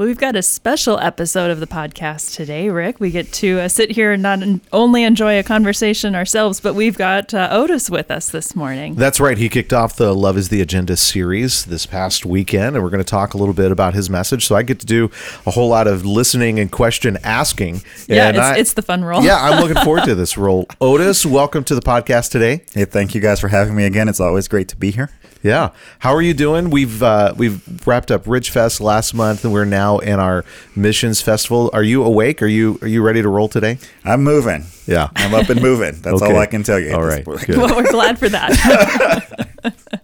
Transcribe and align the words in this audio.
Well, 0.00 0.06
we've 0.06 0.16
got 0.16 0.34
a 0.34 0.40
special 0.42 0.98
episode 0.98 1.50
of 1.50 1.60
the 1.60 1.66
podcast 1.66 2.34
today, 2.34 2.70
Rick. 2.70 3.00
We 3.00 3.10
get 3.10 3.30
to 3.34 3.60
uh, 3.60 3.68
sit 3.68 3.90
here 3.90 4.12
and 4.12 4.22
not 4.22 4.38
only 4.72 5.04
enjoy 5.04 5.38
a 5.38 5.42
conversation 5.42 6.14
ourselves, 6.14 6.58
but 6.58 6.72
we've 6.72 6.96
got 6.96 7.34
uh, 7.34 7.50
Otis 7.52 7.90
with 7.90 8.10
us 8.10 8.30
this 8.30 8.56
morning. 8.56 8.94
That's 8.94 9.20
right. 9.20 9.36
He 9.36 9.50
kicked 9.50 9.74
off 9.74 9.96
the 9.96 10.14
Love 10.14 10.38
is 10.38 10.48
the 10.48 10.62
Agenda 10.62 10.96
series 10.96 11.66
this 11.66 11.84
past 11.84 12.24
weekend, 12.24 12.76
and 12.76 12.82
we're 12.82 12.88
going 12.88 13.04
to 13.04 13.10
talk 13.10 13.34
a 13.34 13.36
little 13.36 13.52
bit 13.52 13.70
about 13.70 13.92
his 13.92 14.08
message. 14.08 14.46
So 14.46 14.56
I 14.56 14.62
get 14.62 14.80
to 14.80 14.86
do 14.86 15.10
a 15.44 15.50
whole 15.50 15.68
lot 15.68 15.86
of 15.86 16.06
listening 16.06 16.58
and 16.58 16.72
question 16.72 17.18
asking. 17.22 17.82
Yeah, 18.06 18.28
and 18.28 18.38
it's, 18.38 18.46
I, 18.46 18.56
it's 18.56 18.72
the 18.72 18.80
fun 18.80 19.04
role. 19.04 19.22
yeah, 19.22 19.36
I'm 19.36 19.60
looking 19.60 19.76
forward 19.84 20.04
to 20.04 20.14
this 20.14 20.38
role. 20.38 20.66
Otis, 20.80 21.26
welcome 21.26 21.62
to 21.64 21.74
the 21.74 21.82
podcast 21.82 22.30
today. 22.30 22.64
Hey, 22.72 22.86
thank 22.86 23.14
you 23.14 23.20
guys 23.20 23.38
for 23.38 23.48
having 23.48 23.76
me 23.76 23.84
again. 23.84 24.08
It's 24.08 24.18
always 24.18 24.48
great 24.48 24.68
to 24.68 24.76
be 24.76 24.92
here. 24.92 25.10
Yeah, 25.42 25.70
how 26.00 26.14
are 26.14 26.20
you 26.20 26.34
doing? 26.34 26.68
We've 26.68 27.02
uh, 27.02 27.32
we've 27.36 27.86
wrapped 27.86 28.10
up 28.10 28.26
Ridge 28.26 28.50
Fest 28.50 28.80
last 28.80 29.14
month, 29.14 29.42
and 29.44 29.52
we're 29.54 29.64
now 29.64 29.98
in 29.98 30.20
our 30.20 30.44
missions 30.76 31.22
festival. 31.22 31.70
Are 31.72 31.82
you 31.82 32.04
awake? 32.04 32.42
Are 32.42 32.46
you 32.46 32.78
are 32.82 32.88
you 32.88 33.02
ready 33.02 33.22
to 33.22 33.28
roll 33.28 33.48
today? 33.48 33.78
I'm 34.04 34.22
moving. 34.22 34.66
Yeah. 34.86 35.08
I'm 35.16 35.32
up 35.32 35.48
and 35.48 35.62
moving. 35.62 35.94
That's 36.02 36.20
Okay. 36.20 36.32
all 36.32 36.38
I 36.38 36.46
can 36.46 36.62
tell 36.62 36.78
you. 36.78 36.92
All 36.92 37.02
At 37.02 37.06
right, 37.06 37.16
this 37.24 37.24
point. 37.24 37.46
good. 37.46 37.56
Well, 37.56 37.74
we're 37.74 37.90
glad 37.90 38.18
for 38.18 38.28
that. 38.28 39.70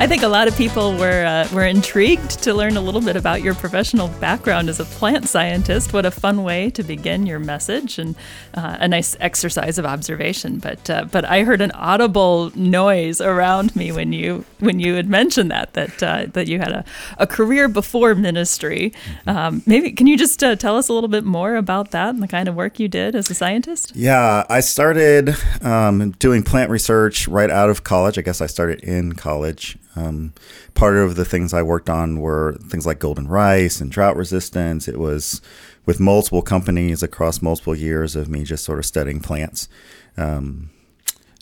I 0.00 0.06
think 0.06 0.22
a 0.22 0.28
lot 0.28 0.48
of 0.48 0.56
people 0.56 0.96
were 0.96 1.26
uh, 1.26 1.46
were 1.54 1.66
intrigued 1.66 2.42
to 2.44 2.54
learn 2.54 2.78
a 2.78 2.80
little 2.80 3.02
bit 3.02 3.16
about 3.16 3.42
your 3.42 3.54
professional 3.54 4.08
background 4.08 4.70
as 4.70 4.80
a 4.80 4.86
plant 4.86 5.28
scientist. 5.28 5.92
What 5.92 6.06
a 6.06 6.10
fun 6.10 6.42
way 6.42 6.70
to 6.70 6.82
begin 6.82 7.26
your 7.26 7.38
message, 7.38 7.98
and 7.98 8.16
uh, 8.54 8.78
a 8.80 8.88
nice 8.88 9.14
exercise 9.20 9.76
of 9.76 9.84
observation. 9.84 10.58
But 10.58 10.88
uh, 10.88 11.04
but 11.04 11.26
I 11.26 11.42
heard 11.42 11.60
an 11.60 11.70
audible 11.72 12.50
noise 12.54 13.20
around 13.20 13.76
me 13.76 13.92
when 13.92 14.14
you 14.14 14.46
when 14.60 14.80
you 14.80 14.94
had 14.94 15.06
mentioned 15.06 15.50
that 15.50 15.74
that 15.74 16.02
uh, 16.02 16.26
that 16.32 16.48
you 16.48 16.60
had 16.60 16.72
a, 16.72 16.84
a 17.18 17.26
career 17.26 17.68
before 17.68 18.14
ministry. 18.14 18.94
Um, 19.26 19.62
maybe 19.66 19.92
can 19.92 20.06
you 20.06 20.16
just 20.16 20.42
uh, 20.42 20.56
tell 20.56 20.78
us 20.78 20.88
a 20.88 20.94
little 20.94 21.10
bit 21.10 21.24
more 21.24 21.56
about 21.56 21.90
that 21.90 22.14
and 22.14 22.22
the 22.22 22.28
kind 22.28 22.48
of 22.48 22.54
work 22.54 22.80
you 22.80 22.88
did 22.88 23.14
as 23.14 23.28
a 23.28 23.34
scientist? 23.34 23.92
Yeah, 23.94 24.46
I 24.48 24.60
started 24.60 25.36
um, 25.60 26.12
doing 26.12 26.42
plant 26.42 26.70
research 26.70 27.28
right 27.28 27.50
out 27.50 27.68
of 27.68 27.84
college. 27.84 28.16
I 28.16 28.22
guess 28.22 28.40
I 28.40 28.46
started 28.46 28.80
in 28.80 29.12
college. 29.12 29.76
Um, 29.96 30.34
part 30.74 30.96
of 30.96 31.16
the 31.16 31.24
things 31.24 31.52
I 31.52 31.62
worked 31.62 31.90
on 31.90 32.20
were 32.20 32.56
things 32.68 32.86
like 32.86 32.98
golden 32.98 33.28
rice 33.28 33.80
and 33.80 33.90
drought 33.90 34.16
resistance. 34.16 34.86
It 34.86 34.98
was 34.98 35.40
with 35.86 36.00
multiple 36.00 36.42
companies 36.42 37.02
across 37.02 37.42
multiple 37.42 37.74
years 37.74 38.14
of 38.14 38.28
me 38.28 38.44
just 38.44 38.64
sort 38.64 38.78
of 38.78 38.86
studying 38.86 39.20
plants. 39.20 39.68
Um, 40.16 40.70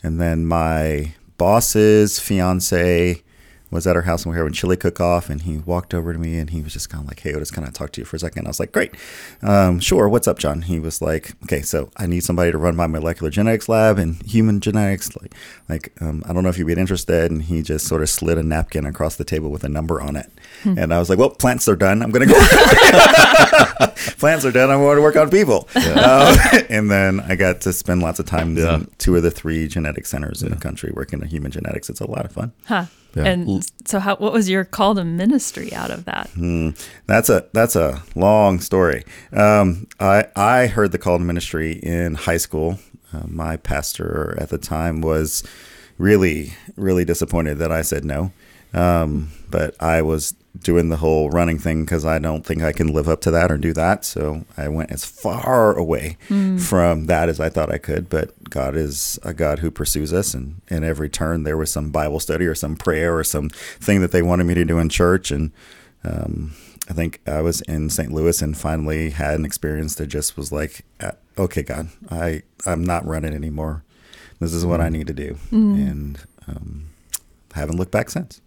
and 0.03 0.19
then 0.19 0.45
my 0.45 1.13
boss's 1.37 2.19
fiance 2.19 3.23
was 3.71 3.85
at 3.87 3.95
our 3.95 4.01
house 4.03 4.23
and 4.23 4.31
we 4.31 4.37
were 4.37 4.43
having 4.43 4.53
chili 4.53 4.75
cook 4.77 4.99
off 4.99 5.29
and 5.29 5.43
he 5.43 5.57
walked 5.59 5.93
over 5.93 6.11
to 6.13 6.19
me 6.19 6.37
and 6.39 6.49
he 6.49 6.61
was 6.61 6.73
just 6.73 6.89
kind 6.89 7.03
of 7.03 7.07
like, 7.07 7.19
Hey, 7.19 7.33
I 7.35 7.39
just 7.39 7.53
kind 7.53 7.67
of 7.67 7.73
talk 7.73 7.91
to 7.93 8.01
you 8.01 8.05
for 8.05 8.15
a 8.15 8.19
second? 8.19 8.45
I 8.45 8.49
was 8.49 8.59
like, 8.59 8.71
Great. 8.71 8.95
Um, 9.41 9.79
sure. 9.79 10.09
What's 10.09 10.27
up, 10.27 10.39
John? 10.39 10.63
He 10.63 10.79
was 10.79 11.01
like, 11.01 11.33
Okay, 11.43 11.61
so 11.61 11.89
I 11.97 12.05
need 12.07 12.23
somebody 12.23 12.51
to 12.51 12.57
run 12.57 12.75
my 12.75 12.87
molecular 12.87 13.29
genetics 13.29 13.69
lab 13.69 13.99
and 13.99 14.21
human 14.23 14.59
genetics. 14.59 15.15
Like, 15.21 15.33
like 15.67 15.93
um, 16.01 16.23
I 16.27 16.33
don't 16.33 16.43
know 16.43 16.49
if 16.49 16.57
you'd 16.57 16.67
be 16.67 16.73
interested. 16.73 17.31
And 17.31 17.43
he 17.43 17.61
just 17.61 17.87
sort 17.87 18.01
of 18.01 18.09
slid 18.09 18.37
a 18.37 18.43
napkin 18.43 18.85
across 18.85 19.15
the 19.17 19.23
table 19.25 19.49
with 19.49 19.63
a 19.63 19.69
number 19.69 20.01
on 20.01 20.15
it. 20.15 20.31
And 20.63 20.93
I 20.93 20.99
was 20.99 21.09
like, 21.09 21.19
Well, 21.19 21.29
plants 21.29 21.67
are 21.69 21.75
done. 21.75 22.01
I'm 22.01 22.11
going 22.11 22.27
to 22.27 22.33
go. 22.33 22.39
plants 24.17 24.45
are 24.45 24.51
done. 24.51 24.69
I'm 24.69 24.79
going 24.79 24.95
to 24.97 25.01
work 25.01 25.15
on 25.15 25.29
people. 25.29 25.67
Uh, 25.75 26.35
and 26.69 26.89
then 26.89 27.19
I 27.21 27.35
got 27.35 27.61
to 27.61 27.73
spend 27.73 28.01
lots 28.01 28.19
of 28.19 28.25
time 28.25 28.57
Yeah. 28.57 28.75
in 28.75 28.91
two 28.97 29.15
of 29.15 29.23
the 29.23 29.31
three 29.31 29.67
genetic 29.67 30.05
centers 30.05 30.43
in 30.43 30.49
the 30.49 30.57
country 30.57 30.91
working 30.93 31.21
on 31.21 31.27
human 31.27 31.51
genetics. 31.51 31.89
It's 31.89 32.01
a 32.01 32.09
lot 32.09 32.25
of 32.25 32.31
fun. 32.31 32.51
Huh. 32.65 32.85
Yeah. 33.15 33.23
And 33.25 33.65
so, 33.85 33.99
how 33.99 34.15
what 34.17 34.33
was 34.33 34.49
your 34.49 34.63
call 34.63 34.95
to 34.95 35.03
ministry 35.03 35.73
out 35.73 35.89
of 35.89 36.05
that? 36.05 36.29
That's 37.07 37.29
a 37.29 37.47
that's 37.53 37.75
a 37.75 38.03
long 38.15 38.59
story. 38.59 39.03
Um, 39.33 39.87
I 39.99 40.25
I 40.35 40.67
heard 40.67 40.91
the 40.91 40.99
call 40.99 41.17
to 41.17 41.23
ministry 41.23 41.73
in 41.73 42.15
high 42.15 42.37
school. 42.37 42.79
Uh, 43.11 43.23
my 43.27 43.57
pastor 43.57 44.37
at 44.39 44.49
the 44.49 44.59
time 44.59 45.01
was 45.01 45.43
really 45.97 46.53
really 46.75 47.03
disappointed 47.03 47.57
that 47.57 47.71
I 47.71 47.81
said 47.81 48.05
no, 48.05 48.31
um, 48.73 49.31
but 49.49 49.75
I 49.81 50.01
was 50.01 50.35
doing 50.59 50.89
the 50.89 50.97
whole 50.97 51.29
running 51.29 51.57
thing 51.57 51.85
because 51.85 52.05
I 52.05 52.19
don't 52.19 52.45
think 52.45 52.61
I 52.61 52.71
can 52.71 52.87
live 52.91 53.07
up 53.07 53.21
to 53.21 53.31
that 53.31 53.51
or 53.51 53.57
do 53.57 53.71
that. 53.73 54.03
So 54.03 54.45
I 54.57 54.67
went 54.67 54.91
as 54.91 55.05
far 55.05 55.77
away 55.77 56.17
from 56.59 57.05
that 57.05 57.29
as 57.29 57.39
I 57.39 57.49
thought 57.49 57.71
I 57.71 57.77
could. 57.77 58.09
But 58.09 58.49
God 58.49 58.75
is 58.75 59.17
a 59.23 59.33
God 59.33 59.59
who 59.59 59.71
pursues 59.71 60.11
us, 60.13 60.33
and 60.33 60.61
in 60.67 60.83
every 60.83 61.09
turn 61.09 61.43
there 61.43 61.57
was 61.57 61.71
some 61.71 61.91
Bible 61.91 62.19
study 62.19 62.45
or 62.45 62.55
some 62.55 62.75
prayer 62.75 63.17
or 63.17 63.23
some 63.23 63.49
thing 63.49 64.01
that 64.01 64.11
they 64.11 64.21
wanted 64.21 64.45
me 64.45 64.53
to 64.55 64.65
do 64.65 64.79
in 64.79 64.89
church, 64.89 65.31
and 65.31 65.51
um, 66.03 66.53
I 66.89 66.93
think 66.93 67.21
I 67.27 67.41
was 67.41 67.61
in 67.61 67.89
St. 67.89 68.11
Louis 68.11 68.41
and 68.41 68.57
finally 68.57 69.11
had 69.11 69.35
an 69.35 69.45
experience 69.45 69.95
that 69.95 70.07
just 70.07 70.35
was 70.35 70.51
like, 70.51 70.83
uh, 70.99 71.11
okay, 71.37 71.61
God, 71.63 71.89
I 72.09 72.41
I'm 72.65 72.83
not 72.83 73.05
running 73.05 73.33
anymore. 73.33 73.83
This 74.39 74.53
is 74.53 74.65
what 74.65 74.81
I 74.81 74.89
need 74.89 75.07
to 75.07 75.13
do, 75.13 75.37
and 75.51 76.19
um, 76.47 76.89
haven't 77.53 77.77
looked 77.77 77.91
back 77.91 78.09
since. 78.09 78.41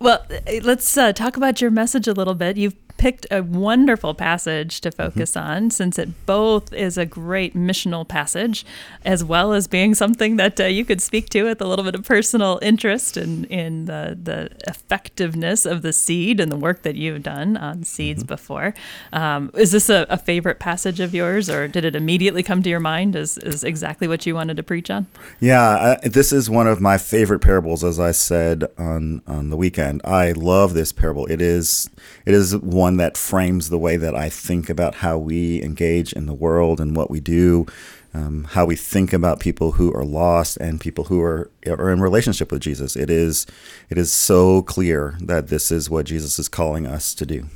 Well, 0.00 0.24
uh, 0.30 0.60
let's 0.62 0.96
uh, 0.96 1.12
talk 1.12 1.36
about 1.36 1.60
your 1.60 1.70
message 1.70 2.06
a 2.08 2.12
little 2.12 2.34
bit. 2.34 2.56
You've 2.56 2.83
picked 3.04 3.26
a 3.30 3.42
wonderful 3.42 4.14
passage 4.14 4.80
to 4.80 4.90
focus 4.90 5.36
on 5.36 5.68
since 5.68 5.98
it 5.98 6.08
both 6.24 6.72
is 6.72 6.96
a 6.96 7.04
great 7.04 7.54
missional 7.54 8.08
passage 8.08 8.64
as 9.04 9.22
well 9.22 9.52
as 9.52 9.66
being 9.66 9.94
something 9.94 10.36
that 10.36 10.58
uh, 10.58 10.64
you 10.64 10.86
could 10.86 11.02
speak 11.02 11.28
to 11.28 11.42
with 11.42 11.60
a 11.60 11.66
little 11.66 11.84
bit 11.84 11.94
of 11.94 12.02
personal 12.02 12.58
interest 12.62 13.18
in, 13.18 13.44
in 13.44 13.84
the, 13.84 14.18
the 14.22 14.48
effectiveness 14.66 15.66
of 15.66 15.82
the 15.82 15.92
seed 15.92 16.40
and 16.40 16.50
the 16.50 16.56
work 16.56 16.80
that 16.80 16.96
you've 16.96 17.22
done 17.22 17.58
on 17.58 17.84
seeds 17.84 18.24
before. 18.24 18.72
Um, 19.12 19.50
is 19.52 19.72
this 19.72 19.90
a, 19.90 20.06
a 20.08 20.16
favorite 20.16 20.58
passage 20.58 20.98
of 20.98 21.14
yours 21.14 21.50
or 21.50 21.68
did 21.68 21.84
it 21.84 21.94
immediately 21.94 22.42
come 22.42 22.62
to 22.62 22.70
your 22.70 22.80
mind 22.80 23.16
as, 23.16 23.36
as 23.36 23.64
exactly 23.64 24.08
what 24.08 24.24
you 24.24 24.34
wanted 24.34 24.56
to 24.56 24.62
preach 24.62 24.88
on? 24.88 25.06
Yeah, 25.40 25.98
I, 26.02 26.08
this 26.08 26.32
is 26.32 26.48
one 26.48 26.66
of 26.66 26.80
my 26.80 26.96
favorite 26.96 27.40
parables. 27.40 27.84
As 27.84 28.00
I 28.00 28.12
said 28.12 28.64
on 28.78 29.20
on 29.26 29.50
the 29.50 29.58
weekend, 29.58 30.00
I 30.04 30.32
love 30.32 30.72
this 30.72 30.90
parable. 30.90 31.26
It 31.26 31.42
is 31.42 31.90
it 32.24 32.32
is 32.32 32.56
one 32.56 32.93
that 32.98 33.16
frames 33.16 33.68
the 33.68 33.78
way 33.78 33.96
that 33.96 34.14
I 34.14 34.28
think 34.28 34.68
about 34.68 34.96
how 34.96 35.18
we 35.18 35.62
engage 35.62 36.12
in 36.12 36.26
the 36.26 36.34
world 36.34 36.80
and 36.80 36.96
what 36.96 37.10
we 37.10 37.20
do, 37.20 37.66
um, 38.14 38.44
how 38.44 38.64
we 38.64 38.76
think 38.76 39.12
about 39.12 39.40
people 39.40 39.72
who 39.72 39.92
are 39.92 40.04
lost 40.04 40.56
and 40.58 40.80
people 40.80 41.04
who 41.04 41.20
are 41.20 41.50
are 41.66 41.90
in 41.90 42.00
relationship 42.00 42.52
with 42.52 42.62
Jesus. 42.62 42.94
It 42.94 43.10
is 43.10 43.46
it 43.90 43.98
is 43.98 44.12
so 44.12 44.62
clear 44.62 45.16
that 45.20 45.48
this 45.48 45.72
is 45.72 45.90
what 45.90 46.06
Jesus 46.06 46.38
is 46.38 46.48
calling 46.48 46.86
us 46.86 47.14
to 47.14 47.26
do. 47.26 47.46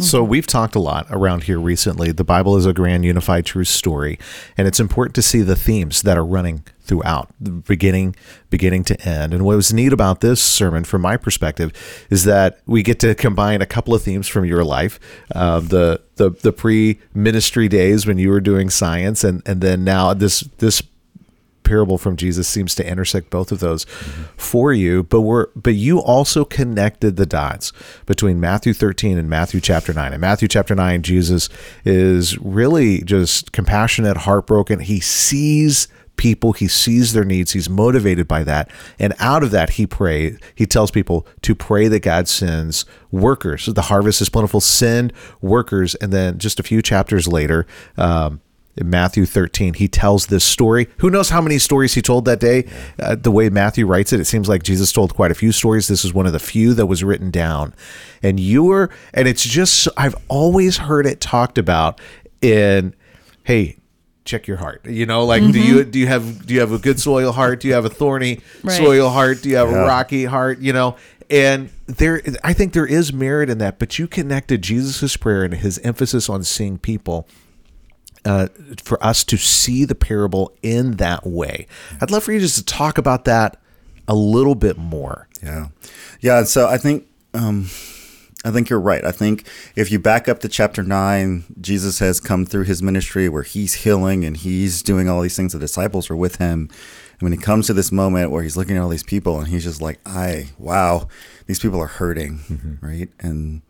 So 0.00 0.24
we've 0.24 0.46
talked 0.46 0.74
a 0.74 0.80
lot 0.80 1.06
around 1.10 1.44
here 1.44 1.60
recently. 1.60 2.10
The 2.10 2.24
Bible 2.24 2.56
is 2.56 2.66
a 2.66 2.72
grand 2.72 3.04
unified 3.04 3.46
true 3.46 3.64
story, 3.64 4.18
and 4.56 4.66
it's 4.66 4.80
important 4.80 5.14
to 5.16 5.22
see 5.22 5.42
the 5.42 5.56
themes 5.56 6.02
that 6.02 6.16
are 6.18 6.24
running 6.26 6.64
throughout, 6.86 7.32
the 7.40 7.50
beginning, 7.50 8.14
beginning 8.50 8.84
to 8.84 9.08
end. 9.08 9.34
And 9.34 9.44
what 9.44 9.56
was 9.56 9.72
neat 9.72 9.92
about 9.92 10.20
this 10.20 10.42
sermon, 10.42 10.84
from 10.84 11.02
my 11.02 11.16
perspective, 11.16 11.72
is 12.10 12.24
that 12.24 12.60
we 12.66 12.82
get 12.82 13.00
to 13.00 13.14
combine 13.14 13.60
a 13.60 13.66
couple 13.66 13.94
of 13.94 14.02
themes 14.02 14.28
from 14.28 14.44
your 14.44 14.64
life, 14.64 14.98
uh, 15.34 15.60
the 15.60 16.00
the 16.16 16.30
the 16.30 16.52
pre 16.52 16.98
ministry 17.14 17.68
days 17.68 18.06
when 18.06 18.18
you 18.18 18.30
were 18.30 18.40
doing 18.40 18.70
science, 18.70 19.24
and 19.24 19.42
and 19.46 19.60
then 19.60 19.84
now 19.84 20.14
this 20.14 20.40
this 20.58 20.82
parable 21.66 21.98
from 21.98 22.16
Jesus 22.16 22.46
seems 22.48 22.74
to 22.76 22.88
intersect 22.88 23.28
both 23.28 23.52
of 23.52 23.58
those 23.58 23.84
for 24.36 24.72
you. 24.72 25.02
But 25.02 25.22
we're 25.22 25.48
but 25.54 25.74
you 25.74 25.98
also 25.98 26.44
connected 26.44 27.16
the 27.16 27.26
dots 27.26 27.72
between 28.06 28.40
Matthew 28.40 28.72
13 28.72 29.18
and 29.18 29.28
Matthew 29.28 29.60
chapter 29.60 29.92
9 29.92 30.14
in 30.14 30.20
Matthew 30.20 30.48
chapter 30.48 30.74
9 30.74 31.02
Jesus 31.02 31.50
is 31.84 32.38
really 32.38 33.02
just 33.02 33.52
compassionate 33.52 34.18
heartbroken. 34.18 34.80
He 34.80 35.00
sees 35.00 35.88
people 36.16 36.52
he 36.52 36.68
sees 36.68 37.12
their 37.12 37.24
needs 37.24 37.52
he's 37.52 37.68
motivated 37.68 38.26
by 38.26 38.42
that 38.42 38.70
and 38.98 39.14
out 39.18 39.42
of 39.42 39.50
that 39.50 39.70
he 39.70 39.86
pray 39.86 40.36
he 40.54 40.66
tells 40.66 40.90
people 40.90 41.26
to 41.42 41.54
pray 41.54 41.88
that 41.88 42.00
god 42.00 42.26
sends 42.28 42.84
workers 43.10 43.66
the 43.66 43.82
harvest 43.82 44.20
is 44.20 44.28
plentiful 44.28 44.60
send 44.60 45.12
workers 45.40 45.94
and 45.96 46.12
then 46.12 46.38
just 46.38 46.58
a 46.58 46.62
few 46.62 46.80
chapters 46.80 47.28
later 47.28 47.66
um, 47.96 48.40
in 48.76 48.90
Matthew 48.90 49.24
13, 49.24 49.74
he 49.74 49.88
tells 49.88 50.26
this 50.26 50.44
story. 50.44 50.88
Who 50.98 51.08
knows 51.08 51.30
how 51.30 51.40
many 51.40 51.58
stories 51.58 51.94
he 51.94 52.02
told 52.02 52.26
that 52.26 52.40
day? 52.40 52.68
Uh, 52.98 53.16
the 53.16 53.30
way 53.30 53.48
Matthew 53.48 53.86
writes 53.86 54.12
it, 54.12 54.20
it 54.20 54.26
seems 54.26 54.48
like 54.48 54.62
Jesus 54.62 54.92
told 54.92 55.14
quite 55.14 55.30
a 55.30 55.34
few 55.34 55.50
stories. 55.50 55.88
This 55.88 56.04
is 56.04 56.12
one 56.12 56.26
of 56.26 56.32
the 56.32 56.38
few 56.38 56.74
that 56.74 56.86
was 56.86 57.02
written 57.02 57.30
down. 57.30 57.74
And 58.22 58.38
you 58.38 58.64
were, 58.64 58.90
and 59.14 59.26
it's 59.26 59.44
just, 59.44 59.88
I've 59.96 60.14
always 60.28 60.76
heard 60.76 61.06
it 61.06 61.22
talked 61.22 61.56
about 61.56 62.00
in, 62.42 62.94
hey, 63.44 63.78
check 64.26 64.46
your 64.46 64.58
heart. 64.58 64.84
You 64.86 65.06
know, 65.06 65.24
like 65.24 65.42
do 65.52 65.60
you 65.60 65.84
do 65.84 65.98
you 65.98 66.06
have 66.08 66.46
do 66.46 66.52
you 66.54 66.60
have 66.60 66.72
a 66.72 66.78
good 66.78 67.00
soil 67.00 67.32
heart? 67.32 67.60
Do 67.60 67.68
you 67.68 67.74
have 67.74 67.84
a 67.84 67.90
thorny 67.90 68.40
Right. 68.62 68.76
soil 68.76 69.08
heart? 69.08 69.42
Do 69.42 69.48
you 69.48 69.56
have 69.56 69.68
a 69.70 69.80
rocky 69.84 70.24
heart? 70.26 70.58
You 70.58 70.72
know, 70.72 70.96
and 71.30 71.70
there, 71.86 72.20
I 72.44 72.52
think 72.52 72.72
there 72.72 72.86
is 72.86 73.12
merit 73.12 73.48
in 73.50 73.58
that. 73.58 73.78
But 73.78 73.98
you 73.98 74.06
connected 74.06 74.62
Jesus' 74.62 75.16
prayer 75.16 75.44
and 75.44 75.54
his 75.54 75.78
emphasis 75.78 76.28
on 76.28 76.44
seeing 76.44 76.78
people 76.78 77.26
uh, 78.24 78.48
for 78.82 79.02
us 79.04 79.24
to 79.24 79.36
see 79.36 79.84
the 79.84 79.94
parable 79.94 80.52
in 80.62 80.92
that 80.96 81.26
way. 81.26 81.66
I'd 82.00 82.10
love 82.10 82.24
for 82.24 82.32
you 82.32 82.40
just 82.40 82.56
to 82.56 82.64
talk 82.64 82.98
about 82.98 83.24
that 83.24 83.60
a 84.08 84.14
little 84.14 84.54
bit 84.54 84.76
more. 84.76 85.28
Yeah, 85.42 85.68
yeah. 86.20 86.42
So 86.44 86.68
I 86.68 86.76
think 86.78 87.06
um, 87.34 87.68
I 88.44 88.50
think 88.50 88.68
you're 88.68 88.80
right. 88.80 89.04
I 89.04 89.12
think 89.12 89.46
if 89.74 89.90
you 89.90 89.98
back 89.98 90.28
up 90.28 90.40
to 90.40 90.48
chapter 90.48 90.82
nine, 90.82 91.44
Jesus 91.60 91.98
has 91.98 92.20
come 92.20 92.46
through 92.46 92.64
his 92.64 92.82
ministry 92.82 93.28
where 93.28 93.42
he's 93.42 93.74
healing 93.74 94.24
and 94.24 94.36
he's 94.36 94.82
doing 94.82 95.08
all 95.08 95.20
these 95.20 95.36
things. 95.36 95.52
The 95.52 95.58
disciples 95.58 96.10
are 96.10 96.16
with 96.16 96.36
him. 96.36 96.68
And 97.12 97.22
when 97.22 97.32
he 97.32 97.38
comes 97.38 97.66
to 97.66 97.72
this 97.72 97.90
moment 97.90 98.30
where 98.30 98.42
he's 98.42 98.56
looking 98.56 98.76
at 98.76 98.82
all 98.82 98.88
these 98.88 99.02
people 99.02 99.38
and 99.38 99.48
he's 99.48 99.64
just 99.64 99.80
like, 99.80 99.98
"I 100.04 100.50
wow, 100.58 101.08
these 101.46 101.58
people 101.58 101.80
are 101.80 101.86
hurting," 101.86 102.40
mm-hmm. 102.40 102.86
right? 102.86 103.08
And 103.18 103.62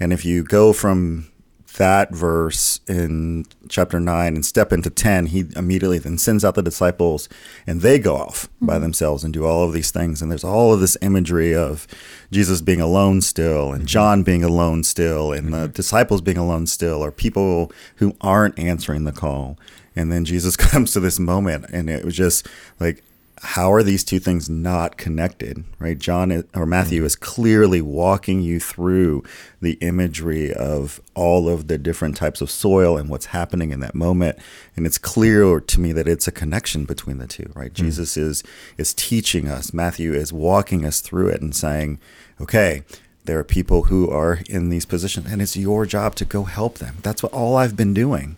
and 0.00 0.12
if 0.12 0.24
you 0.24 0.42
go 0.44 0.72
from 0.72 1.28
that 1.76 2.12
verse 2.14 2.80
in 2.88 3.46
chapter 3.68 4.00
9 4.00 4.34
and 4.34 4.44
step 4.44 4.72
into 4.72 4.90
10, 4.90 5.26
he 5.26 5.44
immediately 5.54 5.98
then 5.98 6.18
sends 6.18 6.44
out 6.44 6.54
the 6.54 6.62
disciples 6.62 7.28
and 7.66 7.80
they 7.80 7.98
go 7.98 8.16
off 8.16 8.48
by 8.60 8.76
hmm. 8.76 8.82
themselves 8.82 9.24
and 9.24 9.32
do 9.32 9.44
all 9.44 9.64
of 9.64 9.72
these 9.72 9.90
things. 9.90 10.20
And 10.20 10.30
there's 10.30 10.44
all 10.44 10.72
of 10.72 10.80
this 10.80 10.96
imagery 11.02 11.54
of 11.54 11.86
Jesus 12.30 12.60
being 12.60 12.80
alone 12.80 13.20
still 13.20 13.72
and 13.72 13.82
hmm. 13.82 13.86
John 13.86 14.22
being 14.22 14.44
alone 14.44 14.84
still 14.84 15.32
and 15.32 15.52
the 15.52 15.66
hmm. 15.66 15.72
disciples 15.72 16.20
being 16.20 16.38
alone 16.38 16.66
still 16.66 17.02
or 17.02 17.10
people 17.10 17.72
who 17.96 18.16
aren't 18.20 18.58
answering 18.58 19.04
the 19.04 19.12
call. 19.12 19.58
And 19.94 20.12
then 20.12 20.24
Jesus 20.24 20.56
comes 20.56 20.92
to 20.92 21.00
this 21.00 21.18
moment 21.18 21.66
and 21.72 21.88
it 21.88 22.04
was 22.04 22.16
just 22.16 22.46
like, 22.80 23.02
how 23.46 23.72
are 23.72 23.82
these 23.82 24.02
two 24.02 24.18
things 24.18 24.50
not 24.50 24.96
connected 24.96 25.64
right? 25.78 25.98
John 25.98 26.30
is- 26.30 26.44
or 26.54 26.66
matthew 26.66 27.02
mm. 27.02 27.06
is 27.06 27.16
clearly 27.16 27.80
walking 27.80 28.42
you 28.42 28.58
through 28.60 29.22
the 29.60 29.74
imagery 29.74 30.52
of 30.52 31.00
all 31.14 31.48
of 31.48 31.68
the 31.68 31.78
different 31.78 32.16
types 32.16 32.40
of 32.40 32.50
soil 32.50 32.96
and 32.96 33.08
what's 33.08 33.26
happening 33.26 33.70
in 33.70 33.80
that 33.80 33.94
moment. 33.94 34.38
And 34.74 34.86
it's 34.86 34.98
clear 34.98 35.60
to 35.60 35.80
me 35.80 35.92
that 35.92 36.08
it's 36.08 36.28
a 36.28 36.32
connection 36.32 36.84
between 36.84 37.18
the 37.18 37.26
two 37.26 37.50
right? 37.54 37.72
Mm. 37.72 37.76
Jesus 37.76 38.16
is 38.16 38.42
is 38.76 38.92
teaching 38.94 39.48
us 39.48 39.72
matthew 39.72 40.12
is 40.12 40.32
walking 40.32 40.84
us 40.84 41.00
through 41.00 41.28
it 41.28 41.40
and 41.40 41.54
saying 41.54 41.98
okay 42.40 42.82
there 43.24 43.38
are 43.38 43.44
people 43.44 43.84
who 43.84 44.08
are 44.10 44.40
in 44.48 44.68
these 44.68 44.86
positions 44.86 45.26
and 45.30 45.42
it's 45.42 45.56
your 45.56 45.84
job 45.84 46.14
to 46.14 46.24
go 46.24 46.44
help 46.44 46.78
them. 46.78 46.96
That's 47.02 47.22
what 47.22 47.32
all 47.32 47.56
i've 47.56 47.76
been 47.76 47.94
doing. 47.94 48.36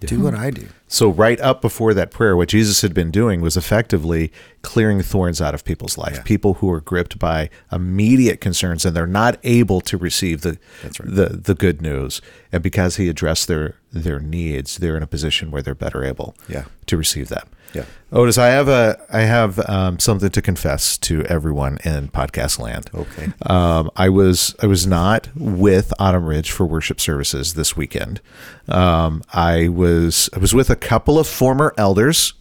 Do 0.00 0.20
what 0.20 0.34
i 0.34 0.50
do 0.50 0.68
So, 0.92 1.08
right 1.08 1.40
up 1.40 1.60
before 1.62 1.94
that 1.94 2.10
prayer, 2.10 2.36
what 2.36 2.48
Jesus 2.48 2.82
had 2.82 2.92
been 2.92 3.12
doing 3.12 3.40
was 3.40 3.56
effectively 3.56 4.32
clearing 4.62 5.00
thorns 5.02 5.40
out 5.40 5.54
of 5.54 5.64
people's 5.64 5.96
life. 5.96 6.16
Yeah. 6.16 6.22
People 6.22 6.54
who 6.54 6.68
are 6.72 6.80
gripped 6.80 7.16
by 7.16 7.48
immediate 7.70 8.40
concerns 8.40 8.84
and 8.84 8.94
they're 8.96 9.06
not 9.06 9.38
able 9.44 9.80
to 9.82 9.96
receive 9.96 10.40
the, 10.42 10.58
right. 10.82 10.92
the 10.98 11.26
the 11.44 11.54
good 11.54 11.80
news. 11.80 12.20
And 12.52 12.60
because 12.60 12.96
he 12.96 13.08
addressed 13.08 13.46
their 13.46 13.76
their 13.92 14.18
needs, 14.18 14.78
they're 14.78 14.96
in 14.96 15.02
a 15.04 15.06
position 15.06 15.52
where 15.52 15.62
they're 15.62 15.74
better 15.76 16.04
able 16.04 16.34
Yeah. 16.48 16.64
to 16.86 16.96
receive 16.96 17.28
that. 17.28 17.46
Yeah. 17.72 17.84
Otis, 18.12 18.36
I 18.36 18.48
have 18.48 18.66
a 18.68 18.98
I 19.12 19.20
have 19.20 19.60
um, 19.68 20.00
something 20.00 20.30
to 20.30 20.42
confess 20.42 20.98
to 20.98 21.22
everyone 21.26 21.78
in 21.84 22.08
podcast 22.08 22.58
land. 22.58 22.90
Okay. 22.92 23.28
Um, 23.46 23.90
I 23.94 24.08
was 24.08 24.56
I 24.60 24.66
was 24.66 24.88
not 24.88 25.28
with 25.36 25.92
Autumn 26.00 26.26
Ridge 26.26 26.50
for 26.50 26.66
worship 26.66 27.00
services 27.00 27.54
this 27.54 27.76
weekend. 27.76 28.20
Um, 28.68 29.22
I 29.32 29.68
was 29.68 30.28
I 30.34 30.40
was 30.40 30.52
with 30.52 30.68
a 30.70 30.74
couple 30.80 31.18
of 31.18 31.26
former 31.26 31.74
elders 31.76 32.32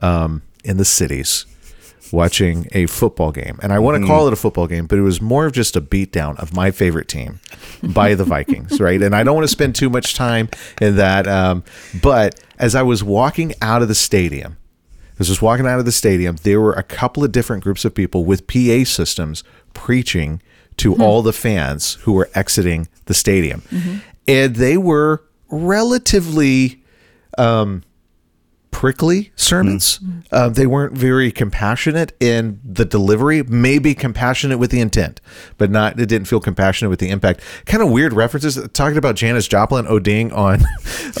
um, 0.00 0.42
in 0.64 0.76
the 0.76 0.84
cities 0.84 1.46
watching 2.12 2.66
a 2.72 2.86
football 2.86 3.32
game, 3.32 3.58
and 3.62 3.72
I 3.72 3.78
want 3.78 4.00
to 4.02 4.06
call 4.06 4.26
it 4.26 4.32
a 4.32 4.36
football 4.36 4.66
game, 4.66 4.86
but 4.86 4.98
it 4.98 5.02
was 5.02 5.20
more 5.20 5.46
of 5.46 5.52
just 5.52 5.76
a 5.76 5.80
beatdown 5.80 6.38
of 6.38 6.54
my 6.54 6.70
favorite 6.70 7.08
team 7.08 7.40
by 7.82 8.14
the 8.14 8.24
Vikings, 8.24 8.80
right? 8.80 9.00
And 9.00 9.14
I 9.14 9.24
don't 9.24 9.34
want 9.34 9.44
to 9.44 9.52
spend 9.52 9.74
too 9.74 9.88
much 9.88 10.14
time 10.14 10.48
in 10.80 10.96
that, 10.96 11.26
um, 11.26 11.64
but 12.02 12.38
as 12.58 12.74
I 12.74 12.82
was 12.82 13.02
walking 13.02 13.54
out 13.62 13.82
of 13.82 13.88
the 13.88 13.94
stadium. 13.94 14.58
As 15.18 15.28
I 15.28 15.32
was 15.32 15.42
walking 15.42 15.66
out 15.66 15.78
of 15.78 15.84
the 15.84 15.92
stadium, 15.92 16.36
there 16.42 16.60
were 16.60 16.72
a 16.72 16.82
couple 16.82 17.22
of 17.22 17.32
different 17.32 17.62
groups 17.62 17.84
of 17.84 17.94
people 17.94 18.24
with 18.24 18.46
PA 18.46 18.82
systems 18.84 19.44
preaching 19.72 20.40
to 20.78 20.94
all 20.96 21.22
the 21.22 21.32
fans 21.34 21.94
who 22.02 22.12
were 22.14 22.28
exiting 22.34 22.88
the 23.04 23.14
stadium. 23.14 23.62
And 24.26 24.56
they 24.56 24.76
were 24.76 25.22
relatively 25.50 26.81
um, 27.38 27.82
prickly 28.72 29.30
sermons. 29.36 30.00
Uh, 30.32 30.48
they 30.48 30.66
weren't 30.66 30.96
very 30.96 31.30
compassionate 31.30 32.12
in 32.18 32.58
the 32.64 32.84
delivery, 32.84 33.42
maybe 33.44 33.94
compassionate 33.94 34.58
with 34.58 34.72
the 34.72 34.80
intent, 34.80 35.20
but 35.58 35.70
not, 35.70 36.00
it 36.00 36.06
didn't 36.06 36.26
feel 36.26 36.40
compassionate 36.40 36.90
with 36.90 36.98
the 36.98 37.10
impact. 37.10 37.42
Kind 37.66 37.82
of 37.82 37.90
weird 37.90 38.12
references. 38.12 38.58
Talking 38.72 38.98
about 38.98 39.14
Janis 39.14 39.46
Joplin 39.46 39.84
ODing 39.84 40.34
on, 40.34 40.62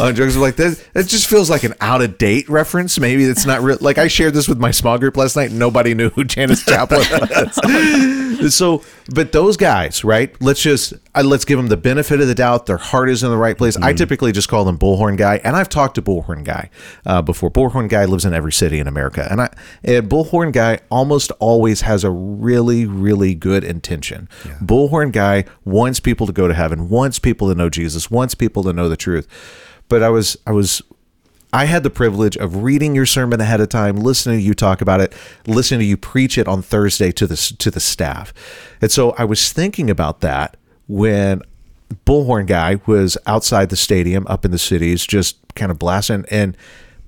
on 0.00 0.14
drugs 0.14 0.36
like 0.36 0.56
that. 0.56 0.82
It 0.94 1.04
just 1.04 1.28
feels 1.28 1.50
like 1.50 1.62
an 1.62 1.74
out 1.80 2.02
of 2.02 2.18
date 2.18 2.48
reference. 2.48 2.98
Maybe 2.98 3.24
it's 3.24 3.46
not 3.46 3.60
real. 3.60 3.78
Like 3.80 3.98
I 3.98 4.08
shared 4.08 4.34
this 4.34 4.48
with 4.48 4.58
my 4.58 4.72
small 4.72 4.98
group 4.98 5.16
last 5.16 5.36
night. 5.36 5.52
Nobody 5.52 5.94
knew 5.94 6.08
who 6.08 6.24
Janis 6.24 6.64
Joplin 6.66 7.00
was. 7.10 8.54
so, 8.54 8.82
but 9.14 9.32
those 9.32 9.56
guys, 9.56 10.02
right? 10.02 10.34
Let's 10.40 10.62
just, 10.62 10.94
uh, 11.14 11.22
let's 11.22 11.44
give 11.44 11.58
them 11.58 11.68
the 11.68 11.76
benefit 11.76 12.20
of 12.20 12.26
the 12.26 12.34
doubt. 12.34 12.66
Their 12.66 12.78
heart 12.78 13.10
is 13.10 13.22
in 13.22 13.30
the 13.30 13.36
right 13.36 13.56
place. 13.56 13.76
I 13.76 13.92
typically 13.92 14.32
just 14.32 14.48
call 14.48 14.64
them 14.64 14.78
Bullhorn 14.78 15.16
Guy. 15.16 15.36
And 15.44 15.54
I've 15.54 15.68
talked 15.68 15.96
to 15.96 16.02
Bullhorn 16.02 16.44
Guy 16.44 16.70
uh, 17.04 17.20
before. 17.20 17.41
Bullhorn 17.50 17.88
Guy 17.88 18.04
lives 18.04 18.24
in 18.24 18.34
every 18.34 18.52
city 18.52 18.78
in 18.78 18.86
America. 18.86 19.26
And 19.30 19.40
I, 19.40 19.54
and 19.82 20.08
Bullhorn 20.08 20.52
Guy 20.52 20.80
almost 20.90 21.30
always 21.38 21.82
has 21.82 22.04
a 22.04 22.10
really, 22.10 22.86
really 22.86 23.34
good 23.34 23.64
intention. 23.64 24.28
Bullhorn 24.60 25.12
Guy 25.12 25.44
wants 25.64 26.00
people 26.00 26.26
to 26.26 26.32
go 26.32 26.48
to 26.48 26.54
heaven, 26.54 26.88
wants 26.88 27.18
people 27.18 27.48
to 27.48 27.54
know 27.54 27.68
Jesus, 27.68 28.10
wants 28.10 28.34
people 28.34 28.62
to 28.64 28.72
know 28.72 28.88
the 28.88 28.96
truth. 28.96 29.26
But 29.88 30.02
I 30.02 30.08
was, 30.08 30.36
I 30.46 30.52
was 30.52 30.82
I 31.54 31.66
had 31.66 31.82
the 31.82 31.90
privilege 31.90 32.36
of 32.38 32.62
reading 32.62 32.94
your 32.94 33.04
sermon 33.04 33.38
ahead 33.40 33.60
of 33.60 33.68
time, 33.68 33.96
listening 33.96 34.38
to 34.38 34.42
you 34.42 34.54
talk 34.54 34.80
about 34.80 35.00
it, 35.00 35.14
listening 35.46 35.80
to 35.80 35.86
you 35.86 35.98
preach 35.98 36.38
it 36.38 36.48
on 36.48 36.62
Thursday 36.62 37.12
to 37.12 37.26
the 37.26 37.36
to 37.58 37.70
the 37.70 37.80
staff. 37.80 38.32
And 38.80 38.90
so 38.90 39.10
I 39.18 39.24
was 39.24 39.52
thinking 39.52 39.90
about 39.90 40.20
that 40.22 40.56
when 40.88 41.42
Bullhorn 42.06 42.46
guy 42.46 42.80
was 42.86 43.18
outside 43.26 43.68
the 43.68 43.76
stadium 43.76 44.26
up 44.28 44.46
in 44.46 44.50
the 44.50 44.58
cities 44.58 45.06
just 45.06 45.36
kind 45.54 45.70
of 45.70 45.78
blasting 45.78 46.24
and 46.30 46.56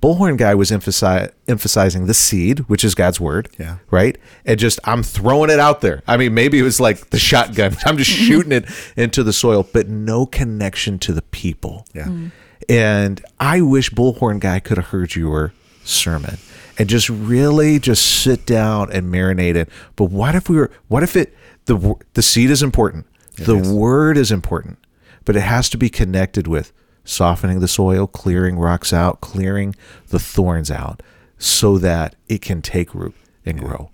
Bullhorn 0.01 0.37
guy 0.37 0.53
was 0.53 0.71
emphasi- 0.71 1.31
emphasizing 1.47 2.05
the 2.05 2.13
seed, 2.13 2.59
which 2.59 2.83
is 2.83 2.93
God's 2.93 3.19
word. 3.19 3.49
Yeah. 3.57 3.77
Right. 3.89 4.17
And 4.45 4.59
just, 4.59 4.79
I'm 4.83 5.01
throwing 5.01 5.49
it 5.49 5.59
out 5.59 5.81
there. 5.81 6.03
I 6.07 6.17
mean, 6.17 6.33
maybe 6.33 6.59
it 6.59 6.63
was 6.63 6.79
like 6.79 7.09
the 7.09 7.17
shotgun. 7.17 7.75
I'm 7.85 7.97
just 7.97 8.11
mm-hmm. 8.11 8.25
shooting 8.25 8.51
it 8.51 8.65
into 8.95 9.23
the 9.23 9.33
soil, 9.33 9.67
but 9.73 9.87
no 9.87 10.25
connection 10.25 10.99
to 10.99 11.13
the 11.13 11.23
people. 11.23 11.85
Yeah. 11.93 12.05
Mm-hmm. 12.05 12.27
And 12.69 13.23
I 13.39 13.61
wish 13.61 13.89
Bullhorn 13.91 14.39
Guy 14.39 14.59
could 14.59 14.77
have 14.77 14.87
heard 14.87 15.15
your 15.15 15.53
sermon 15.83 16.37
and 16.77 16.89
just 16.89 17.09
really 17.09 17.79
just 17.79 18.05
sit 18.05 18.45
down 18.45 18.91
and 18.91 19.11
marinate 19.11 19.55
it. 19.55 19.69
But 19.95 20.05
what 20.05 20.35
if 20.35 20.49
we 20.49 20.57
were? 20.57 20.71
What 20.87 21.03
if 21.03 21.15
it? 21.15 21.35
The 21.65 21.95
the 22.13 22.21
seed 22.21 22.51
is 22.51 22.61
important. 22.61 23.07
the 23.37 23.57
is. 23.57 23.71
word 23.71 24.17
is 24.17 24.31
important, 24.31 24.77
but 25.25 25.35
it 25.35 25.41
has 25.41 25.69
to 25.69 25.77
be 25.77 25.89
connected 25.89 26.47
with 26.47 26.71
softening 27.05 27.61
the 27.61 27.67
soil, 27.67 28.07
clearing 28.07 28.57
rocks 28.57 28.91
out, 28.91 29.21
clearing 29.21 29.75
the 30.07 30.19
thorns 30.19 30.69
out, 30.69 31.01
so 31.37 31.77
that 31.77 32.15
it 32.27 32.41
can 32.41 32.61
take 32.61 32.93
root 32.93 33.15
and 33.45 33.59
grow. 33.59 33.91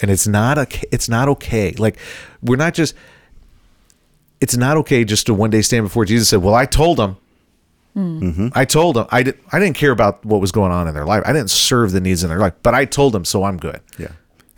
And 0.00 0.10
it's 0.10 0.26
not 0.28 0.58
a. 0.58 0.66
It's 0.92 1.08
not 1.08 1.28
okay. 1.28 1.72
Like 1.72 1.96
we're 2.40 2.56
not 2.56 2.74
just. 2.74 2.94
It's 4.40 4.56
not 4.56 4.76
okay 4.78 5.04
just 5.04 5.26
to 5.26 5.34
one 5.34 5.50
day 5.50 5.62
stand 5.62 5.84
before 5.84 6.04
Jesus 6.04 6.32
and 6.32 6.40
say, 6.40 6.44
"Well, 6.44 6.54
I 6.54 6.66
told 6.66 6.98
them." 6.98 7.16
Hmm. 7.94 8.22
Mm-hmm. 8.22 8.48
I 8.54 8.64
told 8.64 8.96
them 8.96 9.06
I 9.10 9.22
did. 9.22 9.38
I 9.52 9.58
didn't 9.58 9.76
care 9.76 9.90
about 9.90 10.24
what 10.24 10.40
was 10.40 10.50
going 10.50 10.72
on 10.72 10.88
in 10.88 10.94
their 10.94 11.04
life. 11.04 11.22
I 11.26 11.32
didn't 11.32 11.50
serve 11.50 11.92
the 11.92 12.00
needs 12.00 12.22
in 12.22 12.30
their 12.30 12.38
life, 12.38 12.54
but 12.62 12.74
I 12.74 12.84
told 12.84 13.12
them, 13.12 13.24
so 13.24 13.44
I'm 13.44 13.58
good. 13.58 13.80
Yeah. 13.98 14.12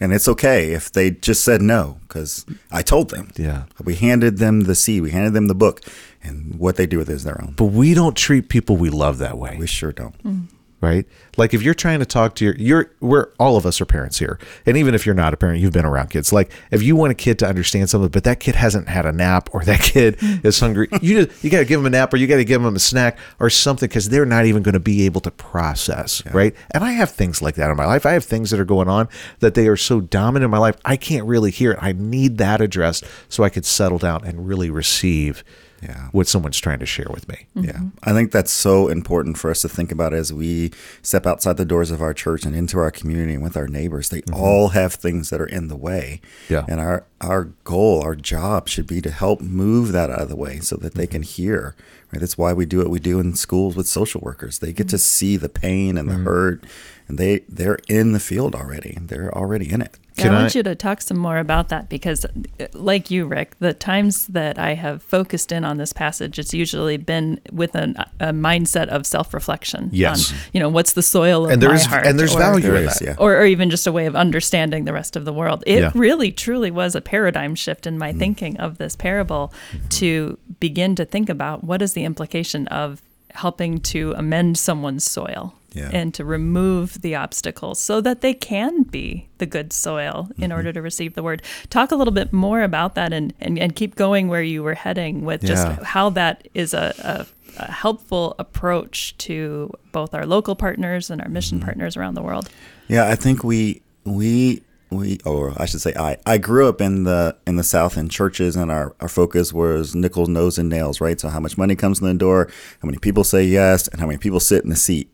And 0.05 0.13
it's 0.13 0.29
okay 0.29 0.73
if 0.73 0.93
they 0.93 1.13
just 1.13 1.43
said 1.43 1.63
no 1.63 1.99
because 2.03 2.45
I 2.71 2.83
told 2.83 3.09
them. 3.09 3.33
Yeah. 3.37 3.63
We 3.83 3.95
handed 3.95 4.37
them 4.37 4.65
the 4.65 4.75
seed, 4.75 5.03
we 5.03 5.13
handed 5.13 5.33
them 5.33 5.47
the 5.49 5.55
book, 5.55 5.81
and 6.23 6.57
what 6.59 6.77
they 6.77 6.85
do 6.85 6.99
with 6.99 7.09
it 7.09 7.15
is 7.15 7.25
their 7.25 7.41
own. 7.41 7.55
But 7.57 7.67
we 7.67 7.95
don't 7.95 8.15
treat 8.15 8.51
people 8.51 8.77
we 8.77 8.91
love 8.91 9.17
that 9.19 9.39
way, 9.39 9.57
We 9.59 9.67
sure 9.67 9.93
don't. 9.93 10.23
Mm. 10.23 10.49
Right? 10.85 11.07
Like 11.37 11.55
if 11.55 11.63
you're 11.63 11.75
trying 11.75 11.99
to 12.01 12.07
talk 12.07 12.35
to 12.37 12.45
your, 12.45 12.55
you're, 12.57 12.91
we're 13.01 13.31
all 13.39 13.57
of 13.57 13.67
us 13.67 13.81
are 13.81 13.87
parents 13.87 14.19
here, 14.19 14.39
and 14.67 14.77
even 14.77 14.95
if 14.95 15.07
you're 15.07 15.15
not 15.15 15.35
a 15.35 15.37
parent, 15.37 15.61
you've 15.61 15.73
been 15.73 15.87
around 15.87 16.11
kids. 16.11 16.33
Like 16.33 16.53
if 16.71 16.83
you 16.83 16.95
want 16.95 17.11
a 17.11 17.15
kid 17.15 17.39
to 17.41 17.49
understand 17.49 17.91
something, 17.91 18.11
but 18.11 18.25
that 18.25 18.39
kid 18.39 18.55
hasn't 18.55 18.89
had 18.89 19.07
a 19.07 19.13
nap, 19.13 19.49
or 19.53 19.65
that 19.65 19.81
kid 19.83 20.19
is 20.21 20.61
hungry, 20.61 20.89
you 21.01 21.25
just, 21.25 21.43
you 21.43 21.51
got 21.51 21.61
to 21.61 21.65
give 21.65 21.81
them 21.81 21.87
a 21.87 21.91
nap, 21.91 22.13
or 22.13 22.19
you 22.19 22.27
got 22.27 22.37
to 22.37 22.45
give 22.45 22.63
them 22.63 22.77
a 22.77 22.79
snack 22.79 23.19
or 23.41 23.51
something 23.51 23.89
because 23.89 24.11
they're 24.11 24.27
not 24.27 24.45
even 24.45 24.63
going 24.63 24.75
to 24.75 24.81
be 24.81 25.07
able 25.07 25.21
to 25.23 25.31
process, 25.31 26.25
right? 26.27 26.55
And 26.73 26.85
I 26.85 26.93
have 26.93 27.11
things 27.11 27.41
like 27.41 27.55
that 27.57 27.71
in 27.71 27.77
my 27.77 27.87
life. 27.87 28.05
I 28.05 28.13
have 28.13 28.25
things 28.25 28.51
that 28.51 28.61
are 28.61 28.65
going 28.65 28.89
on 28.89 29.09
that 29.41 29.55
they 29.55 29.67
are 29.69 29.77
so 29.77 30.01
dominant 30.01 30.45
in 30.45 30.51
my 30.51 30.59
life, 30.59 30.77
I 30.85 30.97
can't 30.97 31.27
really 31.27 31.51
hear 31.51 31.73
it. 31.73 31.79
I 31.81 31.93
need 31.93 32.39
that 32.39 32.61
addressed 32.61 33.05
so 33.29 33.43
I 33.43 33.49
could 33.49 33.65
settle 33.65 33.99
down 33.99 34.25
and 34.25 34.47
really 34.47 34.71
receive 34.71 35.43
Yeah. 35.85 36.09
what 36.13 36.27
someone's 36.27 36.59
trying 36.59 36.79
to 36.79 36.87
share 36.87 37.09
with 37.11 37.29
me. 37.29 37.47
Yeah. 37.55 37.73
Mm-hmm. 37.73 37.89
I 38.03 38.13
think 38.13 38.33
that's 38.33 38.53
so 38.53 38.89
important 38.89 39.39
for 39.39 39.51
us 39.51 39.63
to 39.63 39.69
think 39.69 39.93
about 39.93 40.15
as 40.15 40.33
we 40.33 40.73
step 41.03 41.27
outside 41.27 41.57
the 41.57 41.65
doors 41.65 41.91
of 41.91 42.01
our 42.01 42.15
church 42.15 42.45
and 42.45 42.55
into 42.57 42.79
our 42.79 42.91
community 42.91 43.35
and 43.35 43.43
with 43.43 43.57
our 43.57 43.69
neighbors. 43.69 44.09
They 44.09 44.23
mm-hmm. 44.23 44.35
all 44.35 44.69
have 44.69 44.95
things 44.95 45.31
that 45.31 45.41
are 45.41 45.47
in 45.47 45.69
the 45.69 45.77
way. 45.77 46.21
Yeah. 46.49 46.65
And 46.69 46.81
our 46.81 47.07
our 47.21 47.45
goal, 47.65 48.03
our 48.03 48.15
job 48.15 48.69
should 48.69 48.87
be 48.87 49.01
to 49.01 49.11
help 49.11 49.41
move 49.41 49.93
that 49.93 50.11
out 50.11 50.23
of 50.23 50.29
the 50.29 50.37
way 50.37 50.61
so 50.61 50.77
that 50.77 50.95
they 50.95 51.05
mm-hmm. 51.05 51.13
can 51.13 51.23
hear. 51.23 51.75
Right? 52.13 52.21
That's 52.21 52.39
why 52.39 52.53
we 52.53 52.67
do 52.67 52.79
what 52.79 52.91
we 52.91 53.01
do 53.01 53.19
in 53.21 53.35
schools 53.35 53.77
with 53.77 53.87
social 53.87 54.21
workers. 54.21 54.61
They 54.61 54.73
get 54.73 54.89
to 54.91 54.99
see 54.99 55.37
the 55.37 55.49
pain 55.49 55.99
and 55.99 56.09
the 56.09 56.15
hurt 56.15 56.65
and 57.09 57.19
they 57.19 57.41
they're 57.49 57.79
in 57.89 58.13
the 58.13 58.21
field 58.21 58.55
already. 58.55 58.99
They're 59.01 59.35
already 59.37 59.71
in 59.71 59.83
it. 59.83 59.99
Can 60.17 60.33
I 60.33 60.43
want 60.43 60.55
I- 60.55 60.59
you 60.59 60.63
to 60.63 60.75
talk 60.77 61.01
some 61.03 61.17
more 61.19 61.39
about 61.39 61.71
that 61.71 61.89
because, 61.89 62.25
like 62.73 63.11
you, 63.11 63.27
Rick, 63.27 63.59
the 63.59 63.75
times 63.75 64.29
that 64.29 64.59
I 64.61 64.75
have 64.75 65.03
focused 65.03 65.51
in 65.51 65.65
on 65.65 65.77
this 65.77 65.93
passage, 65.93 66.39
it's 66.39 66.55
usually 66.55 66.97
been 66.97 67.41
with 67.51 67.75
an, 67.75 67.97
a 68.21 68.27
mindset 68.33 68.87
of 68.89 69.07
self-reflection. 69.07 69.91
Yes. 69.93 70.31
on, 70.33 70.39
you 70.53 70.61
know, 70.61 70.69
what's 70.69 70.93
the 70.93 71.03
soil 71.03 71.47
of 71.47 71.51
And 71.51 71.61
my 71.61 71.67
there's 71.69 71.85
heart, 71.87 72.07
and 72.07 72.19
there's 72.19 72.35
or- 72.35 72.39
value 72.39 72.63
There 72.63 72.77
in 72.77 72.85
is, 72.89 72.95
that. 73.01 73.05
yeah. 73.05 73.15
or, 73.19 73.37
or 73.37 73.45
even 73.45 73.71
just 73.71 73.87
a 73.89 73.93
way 73.93 74.07
of 74.07 74.15
understanding 74.15 74.85
the 74.85 74.93
rest 74.93 75.17
of 75.17 75.25
the 75.25 75.33
world. 75.33 75.65
It 75.67 75.81
Yeah. 75.81 75.91
really, 75.97 76.31
truly 76.31 76.71
was 76.71 76.95
a 76.95 77.01
paradigm 77.01 77.55
shift 77.57 77.85
in 77.87 77.99
my 77.99 78.11
Mm-hmm. 78.11 78.19
thinking 78.21 78.57
of 78.59 78.79
this 78.79 78.95
parable 78.95 79.53
to 79.91 80.39
begin 80.61 80.95
to 80.95 81.05
think 81.05 81.29
about 81.29 81.65
what 81.65 81.83
is 81.83 81.95
the 81.95 82.05
implication 82.05 82.69
of 82.69 83.03
helping 83.33 83.81
to 83.81 84.15
amend 84.17 84.57
someone's 84.57 85.03
soil 85.05 85.55
Yeah. 85.75 85.91
and 85.93 86.15
to 86.15 86.25
remove 86.25 87.01
the 87.03 87.15
obstacles 87.17 87.81
so 87.81 88.01
that 88.01 88.21
they 88.21 88.33
can 88.35 88.85
be 88.85 89.29
the 89.39 89.47
good 89.47 89.73
soil 89.73 90.29
in 90.39 90.45
Mm-hmm. 90.51 90.53
order 90.57 90.73
to 90.73 90.81
receive 90.81 91.15
the 91.15 91.23
word. 91.23 91.43
Talk 91.69 91.91
a 91.91 91.97
little 91.97 92.13
bit 92.15 92.33
more 92.33 92.63
about 92.63 92.95
that 92.95 93.13
and, 93.13 93.35
and, 93.41 93.59
and 93.59 93.75
keep 93.75 93.97
going 93.97 94.29
where 94.29 94.43
you 94.43 94.63
were 94.63 94.75
heading 94.75 95.25
with 95.25 95.43
just 95.45 95.67
Yeah. 95.67 95.83
how 95.85 96.11
that 96.11 96.47
is 96.55 96.75
a, 96.75 96.95
a, 96.99 97.27
a 97.63 97.71
helpful 97.73 98.35
approach 98.39 99.17
to 99.19 99.71
both 99.93 100.15
our 100.15 100.27
local 100.27 100.55
partners 100.57 101.11
and 101.11 101.21
our 101.21 101.29
mission 101.29 101.59
Mm-hmm. 101.59 101.65
partners 101.67 101.97
around 101.97 102.15
the 102.15 102.23
world. 102.23 102.49
Yeah, 102.89 103.09
I 103.09 103.17
think 103.17 103.43
we 103.45 103.83
we 104.05 104.63
we 104.97 105.19
or 105.25 105.53
I 105.57 105.67
should 105.67 105.81
say 105.81 105.95
I 105.97 106.17
I 106.27 106.39
grew 106.39 106.69
up 106.69 106.81
in 106.81 107.05
the 107.05 107.37
in 107.47 107.57
the 107.57 107.65
South 107.65 107.97
in 107.97 108.09
churches 108.09 108.57
and 108.57 108.71
our, 108.71 108.95
our 109.01 109.09
focus 109.09 109.53
was 109.53 109.95
nickels, 109.95 110.29
nose 110.29 110.59
and 110.59 110.69
nails, 110.69 111.01
right? 111.01 111.19
So 111.21 111.29
how 111.29 111.41
much 111.41 111.59
money 111.59 111.77
comes 111.77 112.01
in 112.01 112.07
the 112.07 112.15
door, 112.15 112.51
how 112.81 112.87
many 112.87 112.99
people 112.99 113.25
say 113.25 113.45
yes, 113.45 113.89
and 113.89 114.01
how 114.01 114.07
many 114.07 114.19
people 114.19 114.41
sit 114.41 114.65
in 114.65 114.71
the 114.71 114.77
seat. 114.77 115.13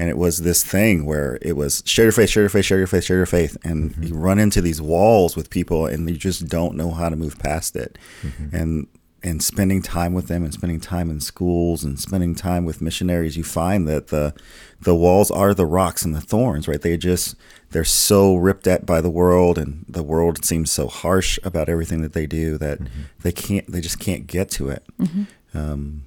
And 0.00 0.08
it 0.08 0.16
was 0.16 0.38
this 0.38 0.62
thing 0.62 1.06
where 1.06 1.38
it 1.42 1.56
was 1.56 1.82
share 1.84 2.04
your 2.04 2.12
faith, 2.12 2.30
share 2.30 2.44
your 2.44 2.50
faith, 2.50 2.64
share 2.64 2.78
your 2.78 2.86
faith, 2.86 3.04
share 3.04 3.16
your 3.16 3.26
faith. 3.26 3.56
And 3.64 3.90
mm-hmm. 3.90 4.02
you 4.04 4.14
run 4.14 4.38
into 4.38 4.60
these 4.60 4.80
walls 4.80 5.34
with 5.34 5.50
people 5.50 5.86
and 5.86 6.08
you 6.08 6.16
just 6.16 6.46
don't 6.46 6.76
know 6.76 6.92
how 6.92 7.08
to 7.08 7.16
move 7.16 7.38
past 7.40 7.74
it. 7.74 7.98
Mm-hmm. 8.22 8.56
And 8.56 8.86
and 9.22 9.42
spending 9.42 9.82
time 9.82 10.14
with 10.14 10.28
them 10.28 10.44
and 10.44 10.52
spending 10.52 10.80
time 10.80 11.10
in 11.10 11.20
schools 11.20 11.82
and 11.82 11.98
spending 11.98 12.34
time 12.34 12.64
with 12.64 12.80
missionaries, 12.80 13.36
you 13.36 13.44
find 13.44 13.88
that 13.88 14.08
the 14.08 14.32
the 14.80 14.94
walls 14.94 15.30
are 15.30 15.54
the 15.54 15.66
rocks 15.66 16.04
and 16.04 16.14
the 16.14 16.20
thorns, 16.20 16.68
right? 16.68 16.80
They 16.80 16.96
just 16.96 17.34
they're 17.70 17.84
so 17.84 18.36
ripped 18.36 18.66
at 18.66 18.86
by 18.86 19.00
the 19.00 19.10
world 19.10 19.58
and 19.58 19.84
the 19.88 20.02
world 20.04 20.44
seems 20.44 20.70
so 20.70 20.86
harsh 20.86 21.38
about 21.42 21.68
everything 21.68 22.00
that 22.02 22.12
they 22.12 22.26
do 22.26 22.56
that 22.58 22.78
they 23.22 23.32
can't 23.32 23.70
they 23.70 23.80
just 23.80 23.98
can't 23.98 24.26
get 24.26 24.50
to 24.52 24.68
it. 24.68 24.84
Um, 25.54 26.04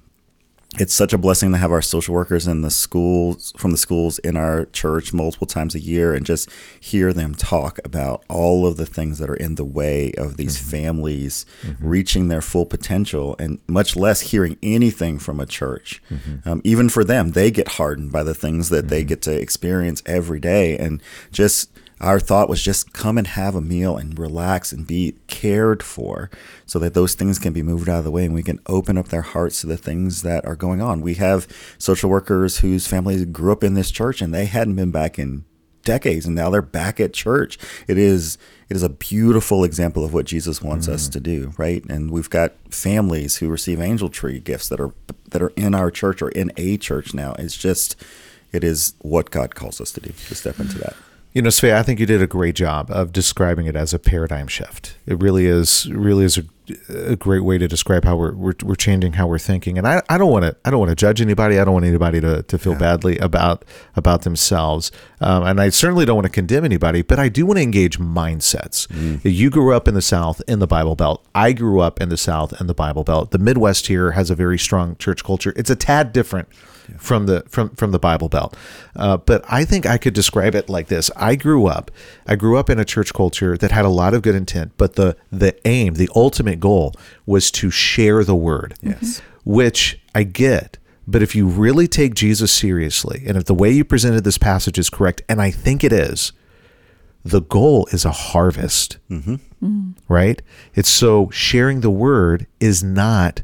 it's 0.78 0.94
such 0.94 1.12
a 1.12 1.18
blessing 1.18 1.52
to 1.52 1.58
have 1.58 1.70
our 1.70 1.82
social 1.82 2.14
workers 2.14 2.46
in 2.46 2.62
the 2.62 2.70
schools 2.70 3.52
from 3.58 3.72
the 3.72 3.76
schools 3.76 4.18
in 4.20 4.36
our 4.36 4.64
church 4.66 5.12
multiple 5.12 5.46
times 5.46 5.74
a 5.74 5.80
year 5.80 6.14
and 6.14 6.24
just 6.24 6.48
hear 6.80 7.12
them 7.12 7.34
talk 7.34 7.78
about 7.84 8.24
all 8.30 8.66
of 8.66 8.78
the 8.78 8.86
things 8.86 9.18
that 9.18 9.28
are 9.28 9.36
in 9.36 9.56
the 9.56 9.64
way 9.64 10.12
of 10.16 10.38
these 10.38 10.56
mm-hmm. 10.56 10.70
families 10.70 11.44
mm-hmm. 11.62 11.86
reaching 11.86 12.28
their 12.28 12.40
full 12.40 12.64
potential 12.64 13.36
and 13.38 13.58
much 13.66 13.96
less 13.96 14.22
hearing 14.22 14.56
anything 14.62 15.18
from 15.18 15.40
a 15.40 15.46
church. 15.46 16.02
Mm-hmm. 16.10 16.48
Um, 16.48 16.62
even 16.64 16.88
for 16.88 17.04
them 17.04 17.32
they 17.32 17.50
get 17.50 17.68
hardened 17.68 18.10
by 18.10 18.22
the 18.22 18.34
things 18.34 18.70
that 18.70 18.88
they 18.88 19.04
get 19.04 19.20
to 19.22 19.32
experience 19.38 20.02
every 20.06 20.40
day 20.40 20.78
and 20.78 21.02
just 21.30 21.70
our 22.02 22.18
thought 22.18 22.48
was 22.48 22.60
just 22.60 22.92
come 22.92 23.16
and 23.16 23.28
have 23.28 23.54
a 23.54 23.60
meal 23.60 23.96
and 23.96 24.18
relax 24.18 24.72
and 24.72 24.86
be 24.86 25.14
cared 25.28 25.82
for 25.82 26.30
so 26.66 26.78
that 26.80 26.94
those 26.94 27.14
things 27.14 27.38
can 27.38 27.52
be 27.52 27.62
moved 27.62 27.88
out 27.88 27.98
of 27.98 28.04
the 28.04 28.10
way 28.10 28.24
and 28.24 28.34
we 28.34 28.42
can 28.42 28.58
open 28.66 28.98
up 28.98 29.08
their 29.08 29.22
hearts 29.22 29.60
to 29.60 29.68
the 29.68 29.76
things 29.76 30.22
that 30.22 30.44
are 30.44 30.56
going 30.56 30.82
on. 30.82 31.00
We 31.00 31.14
have 31.14 31.46
social 31.78 32.10
workers 32.10 32.58
whose 32.58 32.88
families 32.88 33.24
grew 33.26 33.52
up 33.52 33.62
in 33.62 33.74
this 33.74 33.90
church 33.90 34.20
and 34.20 34.34
they 34.34 34.46
hadn't 34.46 34.74
been 34.74 34.90
back 34.90 35.18
in 35.18 35.44
decades 35.84 36.26
and 36.26 36.34
now 36.34 36.50
they're 36.50 36.60
back 36.60 36.98
at 36.98 37.12
church. 37.12 37.56
It 37.86 37.98
is 37.98 38.36
it 38.68 38.74
is 38.74 38.82
a 38.82 38.88
beautiful 38.88 39.64
example 39.64 40.04
of 40.04 40.12
what 40.12 40.26
Jesus 40.26 40.62
wants 40.62 40.88
us 40.88 41.04
mm-hmm. 41.04 41.12
to 41.12 41.20
do, 41.20 41.54
right? 41.56 41.84
And 41.88 42.10
we've 42.10 42.30
got 42.30 42.54
families 42.70 43.36
who 43.36 43.48
receive 43.48 43.80
angel 43.80 44.08
tree 44.08 44.40
gifts 44.40 44.68
that 44.70 44.80
are 44.80 44.92
that 45.30 45.42
are 45.42 45.52
in 45.56 45.74
our 45.74 45.90
church 45.90 46.20
or 46.20 46.30
in 46.30 46.50
a 46.56 46.78
church 46.78 47.14
now. 47.14 47.34
It's 47.38 47.56
just 47.56 47.96
it 48.50 48.64
is 48.64 48.94
what 49.00 49.30
God 49.30 49.54
calls 49.54 49.80
us 49.80 49.92
to 49.92 50.00
do 50.00 50.12
to 50.28 50.34
step 50.34 50.58
into 50.58 50.78
that. 50.78 50.96
You 51.32 51.40
know, 51.40 51.48
Svea, 51.48 51.72
I 51.72 51.82
think 51.82 51.98
you 51.98 52.04
did 52.04 52.20
a 52.20 52.26
great 52.26 52.54
job 52.54 52.90
of 52.90 53.10
describing 53.10 53.64
it 53.64 53.74
as 53.74 53.94
a 53.94 53.98
paradigm 53.98 54.48
shift. 54.48 54.96
It 55.06 55.18
really 55.18 55.46
is, 55.46 55.90
really 55.90 56.26
is 56.26 56.36
a, 56.36 56.44
a 56.94 57.16
great 57.16 57.40
way 57.40 57.56
to 57.56 57.66
describe 57.66 58.04
how 58.04 58.16
we're, 58.16 58.34
we're 58.34 58.54
we're 58.62 58.74
changing 58.74 59.14
how 59.14 59.26
we're 59.26 59.38
thinking. 59.38 59.78
And 59.78 59.88
I, 59.88 60.02
I 60.10 60.18
don't 60.18 60.30
want 60.30 60.44
to 60.44 60.54
I 60.62 60.70
don't 60.70 60.78
want 60.78 60.90
to 60.90 60.94
judge 60.94 61.22
anybody. 61.22 61.58
I 61.58 61.64
don't 61.64 61.72
want 61.72 61.86
anybody 61.86 62.20
to, 62.20 62.42
to 62.42 62.58
feel 62.58 62.74
badly 62.74 63.16
about 63.16 63.64
about 63.96 64.22
themselves. 64.22 64.92
Um, 65.22 65.42
and 65.44 65.58
I 65.58 65.70
certainly 65.70 66.04
don't 66.04 66.16
want 66.16 66.26
to 66.26 66.32
condemn 66.32 66.66
anybody. 66.66 67.00
But 67.00 67.18
I 67.18 67.30
do 67.30 67.46
want 67.46 67.56
to 67.56 67.62
engage 67.62 67.98
mindsets. 67.98 68.86
You 69.24 69.48
grew 69.48 69.74
up 69.74 69.88
in 69.88 69.94
the 69.94 70.02
South 70.02 70.42
in 70.46 70.58
the 70.58 70.66
Bible 70.66 70.96
Belt. 70.96 71.24
I 71.34 71.52
grew 71.52 71.80
up 71.80 71.98
in 71.98 72.10
the 72.10 72.18
South 72.18 72.60
in 72.60 72.66
the 72.66 72.74
Bible 72.74 73.04
Belt. 73.04 73.30
The 73.30 73.38
Midwest 73.38 73.86
here 73.86 74.10
has 74.12 74.28
a 74.30 74.34
very 74.34 74.58
strong 74.58 74.96
church 74.96 75.24
culture. 75.24 75.54
It's 75.56 75.70
a 75.70 75.76
tad 75.76 76.12
different 76.12 76.48
from 76.98 77.26
the 77.26 77.44
from 77.48 77.70
from 77.70 77.90
the 77.92 77.98
Bible 77.98 78.28
Belt. 78.28 78.56
Uh, 78.96 79.16
but 79.16 79.44
I 79.48 79.64
think 79.64 79.86
I 79.86 79.98
could 79.98 80.14
describe 80.14 80.54
it 80.54 80.68
like 80.68 80.88
this: 80.88 81.10
I 81.16 81.34
grew 81.36 81.66
up, 81.66 81.90
I 82.26 82.36
grew 82.36 82.56
up 82.58 82.70
in 82.70 82.78
a 82.78 82.84
church 82.84 83.12
culture 83.12 83.56
that 83.56 83.70
had 83.70 83.84
a 83.84 83.88
lot 83.90 84.14
of 84.14 84.22
good 84.22 84.34
intent, 84.34 84.72
but 84.76 84.94
the 84.94 85.16
the 85.30 85.54
aim, 85.66 85.94
the 85.94 86.08
ultimate 86.14 86.60
goal, 86.60 86.94
was 87.26 87.50
to 87.52 87.70
share 87.70 88.24
the 88.24 88.36
word. 88.36 88.74
Yes. 88.82 89.20
which 89.44 90.00
I 90.14 90.22
get. 90.22 90.78
But 91.06 91.20
if 91.22 91.34
you 91.34 91.48
really 91.48 91.88
take 91.88 92.14
Jesus 92.14 92.52
seriously, 92.52 93.24
and 93.26 93.36
if 93.36 93.44
the 93.46 93.54
way 93.54 93.72
you 93.72 93.84
presented 93.84 94.22
this 94.22 94.38
passage 94.38 94.78
is 94.78 94.88
correct, 94.88 95.20
and 95.28 95.42
I 95.42 95.50
think 95.50 95.82
it 95.82 95.92
is, 95.92 96.32
the 97.24 97.40
goal 97.42 97.88
is 97.92 98.04
a 98.04 98.12
harvest, 98.12 98.98
right? 100.08 100.40
It's 100.74 100.88
so 100.88 101.28
sharing 101.30 101.80
the 101.80 101.90
word 101.90 102.46
is 102.60 102.84
not 102.84 103.42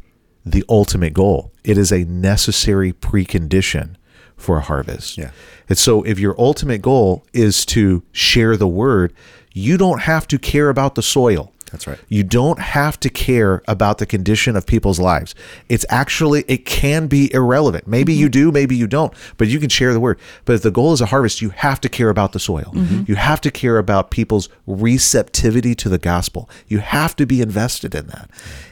the 0.53 0.65
ultimate 0.69 1.15
goal. 1.15 1.53
It 1.65 1.79
is 1.79 1.93
a 1.93 2.05
necessary 2.05 2.93
precondition 2.93 3.97
for 4.37 4.59
a 4.59 4.63
harvest. 4.63 5.19
Yeah. 5.19 5.31
And 5.69 5.77
so 5.77 6.03
if 6.03 6.19
your 6.19 6.35
ultimate 6.41 6.81
goal 6.81 7.25
is 7.33 7.67
to 7.67 8.03
share 8.13 8.57
the 8.57 8.69
word, 8.69 9.13
you 9.53 9.77
don't 9.77 10.03
have 10.03 10.29
to 10.29 10.39
care 10.39 10.69
about 10.69 10.95
the 10.95 11.03
soil. 11.03 11.53
That's 11.71 11.87
right. 11.87 11.99
You 12.09 12.23
don't 12.23 12.59
have 12.59 12.99
to 13.01 13.11
care 13.11 13.63
about 13.69 13.99
the 13.99 14.07
condition 14.07 14.57
of 14.57 14.67
people's 14.67 14.99
lives. 14.99 15.35
It's 15.69 15.85
actually, 15.89 16.45
it 16.49 16.65
can 16.65 17.07
be 17.07 17.33
irrelevant. 17.33 17.87
Maybe 17.87 18.13
you 18.13 18.27
mm-hmm. 18.27 18.31
do, 18.33 18.53
maybe 18.53 18.77
you 18.77 18.87
don't, 18.87 19.13
but 19.37 19.49
you 19.49 19.61
can 19.61 19.69
share 19.69 19.93
the 19.93 20.01
word. 20.01 20.19
But 20.45 20.55
if 20.55 20.63
the 20.63 20.71
goal 20.71 20.93
is 20.93 21.01
a 21.01 21.07
harvest, 21.07 21.43
you 21.43 21.51
have 21.51 21.81
to 21.83 21.89
care 21.89 22.11
about 22.11 22.33
the 22.33 22.39
soil. 22.39 22.73
Mm-hmm. 22.75 23.05
You 23.07 23.17
have 23.17 23.41
to 23.43 23.51
care 23.51 23.79
about 23.79 24.11
people's 24.11 24.49
receptivity 24.67 25.75
to 25.77 25.89
the 25.89 25.99
gospel. 25.99 26.49
You 26.67 26.79
have 26.79 27.15
to 27.17 27.27
be 27.27 27.41
invested 27.41 27.95
in 27.95 28.07
that. 28.09 28.31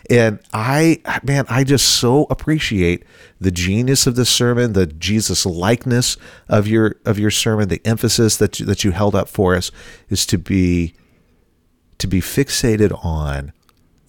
And 0.09 0.39
I, 0.53 1.01
man, 1.23 1.47
I 1.49 1.65
just 1.65 1.87
so 1.87 2.27
appreciate 2.31 3.05
the 3.41 3.51
genius 3.51 4.07
of 4.07 4.17
this 4.17 4.31
sermon, 4.31 4.73
the 4.73 4.87
Jesus 4.87 5.45
likeness 5.45 6.17
of 6.49 6.67
your 6.67 6.97
of 7.05 7.19
your 7.19 7.31
sermon, 7.31 7.69
the 7.69 7.83
emphasis 7.85 8.37
that 8.37 8.61
you, 8.61 8.67
that 8.67 8.85
you 8.85 8.93
held 8.93 9.15
up 9.15 9.29
for 9.29 9.55
us 9.55 9.71
is 10.09 10.25
to 10.27 10.39
be 10.39 10.95
to 11.99 12.07
be 12.07 12.21
fixated 12.21 13.05
on 13.05 13.53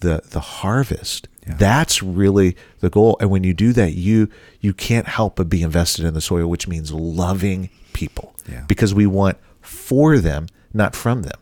the 0.00 0.22
the 0.30 0.40
harvest. 0.40 1.28
That's 1.56 2.02
really 2.02 2.56
the 2.80 2.90
goal. 2.90 3.16
And 3.20 3.30
when 3.30 3.42
you 3.42 3.54
do 3.54 3.72
that, 3.72 3.94
you 3.94 4.28
you 4.60 4.74
can't 4.74 5.06
help 5.06 5.36
but 5.36 5.48
be 5.48 5.62
invested 5.62 6.04
in 6.04 6.14
the 6.14 6.20
soil, 6.20 6.46
which 6.46 6.68
means 6.68 6.92
loving 6.92 7.70
people. 7.94 8.34
Yeah. 8.46 8.64
Because 8.68 8.94
we 8.94 9.06
want 9.06 9.38
for 9.60 10.18
them, 10.18 10.48
not 10.74 10.94
from 10.94 11.22
them. 11.22 11.40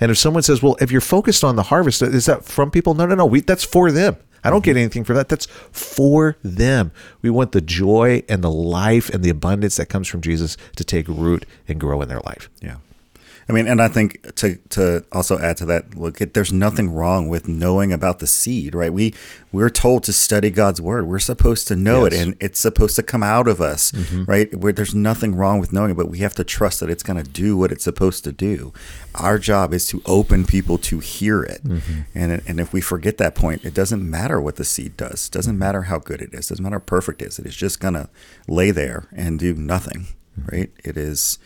And 0.00 0.12
if 0.12 0.18
someone 0.18 0.44
says, 0.44 0.62
"Well, 0.62 0.76
if 0.80 0.92
you're 0.92 1.00
focused 1.00 1.42
on 1.42 1.56
the 1.56 1.64
harvest, 1.64 2.02
is 2.02 2.26
that 2.26 2.44
from 2.44 2.70
people?" 2.70 2.94
No, 2.94 3.06
no, 3.06 3.16
no. 3.16 3.26
We, 3.26 3.40
that's 3.40 3.64
for 3.64 3.90
them. 3.90 4.16
I 4.44 4.50
don't 4.50 4.64
get 4.64 4.72
mm-hmm. 4.72 4.78
anything 4.78 5.04
for 5.04 5.14
that. 5.14 5.28
That's 5.28 5.46
for 5.46 6.36
them. 6.44 6.92
We 7.22 7.30
want 7.30 7.50
the 7.50 7.60
joy 7.60 8.22
and 8.28 8.44
the 8.44 8.50
life 8.50 9.10
and 9.10 9.24
the 9.24 9.30
abundance 9.30 9.76
that 9.76 9.86
comes 9.86 10.06
from 10.06 10.20
Jesus 10.20 10.56
to 10.76 10.84
take 10.84 11.08
root 11.08 11.44
and 11.66 11.80
grow 11.80 12.00
in 12.02 12.08
their 12.08 12.20
life. 12.20 12.48
Yeah. 12.62 12.76
I 13.48 13.54
mean, 13.54 13.66
and 13.66 13.80
I 13.80 13.88
think 13.88 14.34
to 14.36 14.56
to 14.70 15.04
also 15.10 15.38
add 15.38 15.56
to 15.58 15.64
that, 15.66 15.94
look, 15.94 16.20
it, 16.20 16.34
there's 16.34 16.52
nothing 16.52 16.92
wrong 16.92 17.28
with 17.28 17.48
knowing 17.48 17.94
about 17.94 18.18
the 18.18 18.26
seed, 18.26 18.74
right? 18.74 18.92
We 18.92 19.14
we're 19.52 19.70
told 19.70 20.04
to 20.04 20.12
study 20.12 20.50
God's 20.50 20.82
word. 20.82 21.06
We're 21.06 21.18
supposed 21.18 21.66
to 21.68 21.76
know 21.76 22.04
it, 22.04 22.12
and 22.12 22.36
it's 22.40 22.60
supposed 22.60 22.94
to 22.96 23.02
come 23.02 23.22
out 23.22 23.48
of 23.48 23.62
us, 23.62 23.90
mm-hmm. 23.92 24.24
right? 24.24 24.54
Where 24.54 24.74
there's 24.74 24.94
nothing 24.94 25.34
wrong 25.34 25.60
with 25.60 25.72
knowing 25.72 25.92
it, 25.92 25.96
but 25.96 26.10
we 26.10 26.18
have 26.18 26.34
to 26.34 26.44
trust 26.44 26.80
that 26.80 26.90
it's 26.90 27.02
going 27.02 27.22
to 27.22 27.28
do 27.28 27.56
what 27.56 27.72
it's 27.72 27.84
supposed 27.84 28.22
to 28.24 28.32
do. 28.32 28.74
Our 29.14 29.38
job 29.38 29.72
is 29.72 29.86
to 29.88 30.02
open 30.04 30.44
people 30.44 30.76
to 30.78 30.98
hear 30.98 31.42
it, 31.42 31.64
mm-hmm. 31.64 32.00
and 32.14 32.42
and 32.46 32.60
if 32.60 32.74
we 32.74 32.82
forget 32.82 33.16
that 33.16 33.34
point, 33.34 33.64
it 33.64 33.72
doesn't 33.72 34.08
matter 34.08 34.42
what 34.42 34.56
the 34.56 34.64
seed 34.64 34.94
does. 34.98 35.28
It 35.28 35.32
doesn't 35.32 35.54
mm-hmm. 35.54 35.60
matter 35.60 35.82
how 35.82 36.00
good 36.00 36.20
it 36.20 36.34
is. 36.34 36.46
It 36.46 36.48
doesn't 36.50 36.62
matter 36.62 36.76
how 36.76 36.84
perfect 36.84 37.22
it 37.22 37.28
is. 37.28 37.38
It 37.38 37.46
is 37.46 37.56
just 37.56 37.80
going 37.80 37.94
to 37.94 38.10
lay 38.46 38.72
there 38.72 39.08
and 39.10 39.38
do 39.38 39.54
nothing, 39.54 40.08
right? 40.52 40.70
It 40.84 40.98
is 40.98 41.38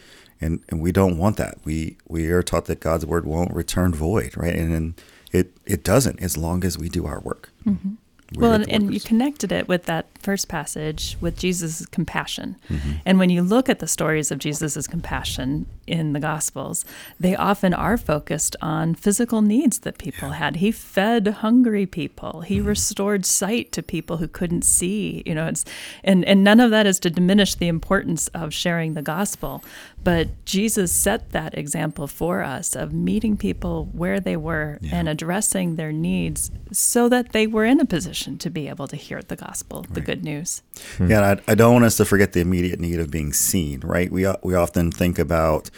and 0.42 0.60
and 0.68 0.80
we 0.80 0.92
don't 0.92 1.18
want 1.18 1.36
that. 1.36 1.58
We 1.64 1.96
we 2.08 2.30
are 2.30 2.42
taught 2.42 2.66
that 2.66 2.80
God's 2.80 3.06
word 3.06 3.24
won't 3.24 3.54
return 3.54 3.94
void, 3.94 4.36
right? 4.36 4.54
And, 4.54 4.74
and 4.74 5.00
it 5.32 5.56
it 5.66 5.84
doesn't 5.84 6.20
as 6.20 6.36
long 6.36 6.64
as 6.64 6.78
we 6.78 6.88
do 6.88 7.06
our 7.06 7.20
work. 7.20 7.50
We're 7.66 8.01
Well, 8.36 8.52
and, 8.52 8.68
and 8.70 8.94
you 8.94 9.00
connected 9.00 9.52
it 9.52 9.68
with 9.68 9.84
that 9.84 10.06
first 10.18 10.48
passage 10.48 11.16
with 11.20 11.36
Jesus' 11.38 11.84
compassion. 11.86 12.56
Mm-hmm. 12.70 12.90
And 13.04 13.18
when 13.18 13.28
you 13.30 13.42
look 13.42 13.68
at 13.68 13.80
the 13.80 13.86
stories 13.88 14.30
of 14.30 14.38
Jesus' 14.38 14.86
compassion 14.86 15.66
in 15.86 16.12
the 16.12 16.20
Gospels, 16.20 16.84
they 17.18 17.34
often 17.34 17.74
are 17.74 17.96
focused 17.96 18.54
on 18.62 18.94
physical 18.94 19.42
needs 19.42 19.80
that 19.80 19.98
people 19.98 20.30
had. 20.30 20.56
He 20.56 20.70
fed 20.72 21.26
hungry 21.26 21.86
people. 21.86 22.40
He 22.42 22.58
Mm-hmm. 22.58 22.68
restored 22.68 23.26
sight 23.26 23.72
to 23.72 23.82
people 23.82 24.18
who 24.18 24.28
couldn't 24.28 24.62
see. 24.62 25.22
You 25.26 25.34
know, 25.34 25.46
it's 25.48 25.64
and 26.04 26.24
and 26.24 26.44
none 26.44 26.60
of 26.60 26.70
that 26.70 26.86
is 26.86 27.00
to 27.00 27.10
diminish 27.10 27.54
the 27.56 27.66
importance 27.68 28.28
of 28.28 28.54
sharing 28.54 28.94
the 28.94 29.02
gospel, 29.02 29.64
but 30.04 30.28
Jesus 30.44 30.92
set 30.92 31.32
that 31.32 31.56
example 31.58 32.06
for 32.06 32.42
us 32.42 32.76
of 32.76 32.92
meeting 32.92 33.36
people 33.36 33.88
where 33.92 34.20
they 34.20 34.36
were 34.36 34.78
and 34.92 35.08
addressing 35.08 35.74
their 35.76 35.92
needs 35.92 36.50
so 36.70 37.08
that 37.08 37.32
they 37.32 37.46
were 37.46 37.64
in 37.64 37.80
a 37.80 37.84
position 37.84 38.21
to 38.22 38.50
be 38.50 38.68
able 38.68 38.88
to 38.88 38.96
hear 38.96 39.22
the 39.22 39.36
gospel, 39.36 39.84
the 39.90 40.00
good 40.00 40.24
news. 40.24 40.62
Hmm. 40.96 41.10
Yeah, 41.10 41.36
I, 41.46 41.52
I 41.52 41.54
don't 41.54 41.72
want 41.72 41.84
us 41.84 41.96
to 41.98 42.04
forget 42.04 42.32
the 42.32 42.40
immediate 42.40 42.80
need 42.80 43.00
of 43.00 43.10
being 43.10 43.32
seen, 43.32 43.80
right? 43.80 44.10
We 44.10 44.24
uh, 44.24 44.36
we 44.42 44.54
often 44.54 44.90
think 44.90 45.18
about 45.18 45.70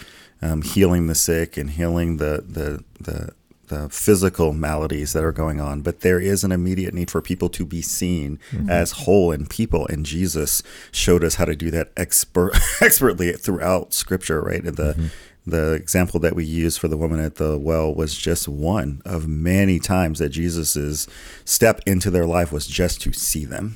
um, 0.42 0.62
healing 0.62 1.06
the 1.06 1.14
sick 1.14 1.56
and 1.56 1.70
healing 1.70 2.18
the 2.18 2.44
the 2.46 2.84
the 3.00 3.32
the 3.68 3.88
physical 3.88 4.52
maladies 4.52 5.12
that 5.14 5.24
are 5.24 5.32
going 5.32 5.60
on, 5.60 5.80
but 5.80 6.00
there 6.00 6.20
is 6.20 6.44
an 6.44 6.52
immediate 6.52 6.94
need 6.94 7.10
for 7.10 7.22
people 7.22 7.48
to 7.48 7.64
be 7.64 7.80
seen 7.80 8.38
mm-hmm. 8.50 8.68
as 8.68 8.92
whole 8.92 9.32
and 9.32 9.48
people, 9.48 9.86
and 9.86 10.04
Jesus 10.04 10.62
showed 10.92 11.24
us 11.24 11.36
how 11.36 11.44
to 11.44 11.56
do 11.56 11.70
that 11.70 11.90
expert 11.96 12.52
expertly 12.80 13.32
throughout 13.32 13.92
Scripture, 13.92 14.40
right? 14.42 14.62
And 14.62 14.76
the 14.76 14.92
mm-hmm. 14.92 15.06
The 15.46 15.72
example 15.72 16.18
that 16.20 16.34
we 16.34 16.44
use 16.44 16.76
for 16.78 16.88
the 16.88 16.96
woman 16.96 17.20
at 17.20 17.34
the 17.36 17.58
well 17.58 17.94
was 17.94 18.16
just 18.16 18.48
one 18.48 19.02
of 19.04 19.28
many 19.28 19.78
times 19.78 20.18
that 20.18 20.30
Jesus's 20.30 21.06
step 21.44 21.80
into 21.86 22.10
their 22.10 22.24
life 22.26 22.50
was 22.50 22.66
just 22.66 23.00
to 23.02 23.12
see 23.12 23.44
them. 23.44 23.74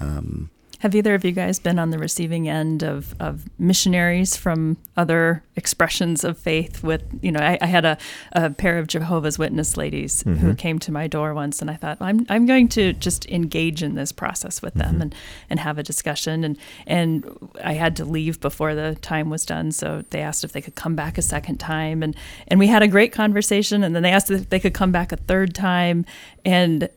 Um, 0.00 0.50
Have 0.84 0.94
either 0.94 1.14
of 1.14 1.24
you 1.24 1.32
guys 1.32 1.58
been 1.58 1.78
on 1.78 1.88
the 1.88 1.96
receiving 1.96 2.46
end 2.46 2.82
of, 2.82 3.14
of 3.18 3.48
missionaries 3.58 4.36
from 4.36 4.76
other 4.98 5.42
expressions 5.56 6.24
of 6.24 6.36
faith? 6.36 6.82
With, 6.82 7.02
you 7.22 7.32
know, 7.32 7.40
I, 7.40 7.56
I 7.62 7.64
had 7.64 7.86
a, 7.86 7.96
a 8.32 8.50
pair 8.50 8.76
of 8.76 8.86
Jehovah's 8.86 9.38
Witness 9.38 9.78
ladies 9.78 10.20
who 10.24 10.34
mm-hmm. 10.34 10.52
came 10.52 10.78
to 10.80 10.92
my 10.92 11.06
door 11.06 11.32
once, 11.32 11.62
and 11.62 11.70
I 11.70 11.76
thought, 11.76 11.96
I'm, 12.02 12.26
I'm 12.28 12.44
going 12.44 12.68
to 12.68 12.92
just 12.92 13.26
engage 13.30 13.82
in 13.82 13.94
this 13.94 14.12
process 14.12 14.60
with 14.60 14.74
them 14.74 14.92
mm-hmm. 14.92 15.02
and, 15.04 15.14
and 15.48 15.60
have 15.60 15.78
a 15.78 15.82
discussion. 15.82 16.44
And, 16.44 16.58
and 16.86 17.24
I 17.64 17.72
had 17.72 17.96
to 17.96 18.04
leave 18.04 18.38
before 18.42 18.74
the 18.74 18.94
time 18.96 19.30
was 19.30 19.46
done, 19.46 19.72
so 19.72 20.04
they 20.10 20.20
asked 20.20 20.44
if 20.44 20.52
they 20.52 20.60
could 20.60 20.74
come 20.74 20.94
back 20.94 21.16
a 21.16 21.22
second 21.22 21.56
time. 21.56 22.02
And, 22.02 22.14
and 22.48 22.60
we 22.60 22.66
had 22.66 22.82
a 22.82 22.88
great 22.88 23.10
conversation, 23.10 23.82
and 23.84 23.96
then 23.96 24.02
they 24.02 24.10
asked 24.10 24.30
if 24.30 24.50
they 24.50 24.60
could 24.60 24.74
come 24.74 24.92
back 24.92 25.12
a 25.12 25.16
third 25.16 25.54
time. 25.54 26.04
And 26.44 26.90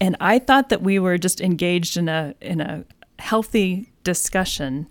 and 0.00 0.14
I 0.20 0.38
thought 0.38 0.68
that 0.68 0.82
we 0.82 0.98
were 0.98 1.16
just 1.16 1.40
engaged 1.40 1.96
in 1.96 2.08
a 2.08 2.34
in 2.40 2.60
a 2.60 2.84
healthy 3.18 3.90
discussion 4.04 4.86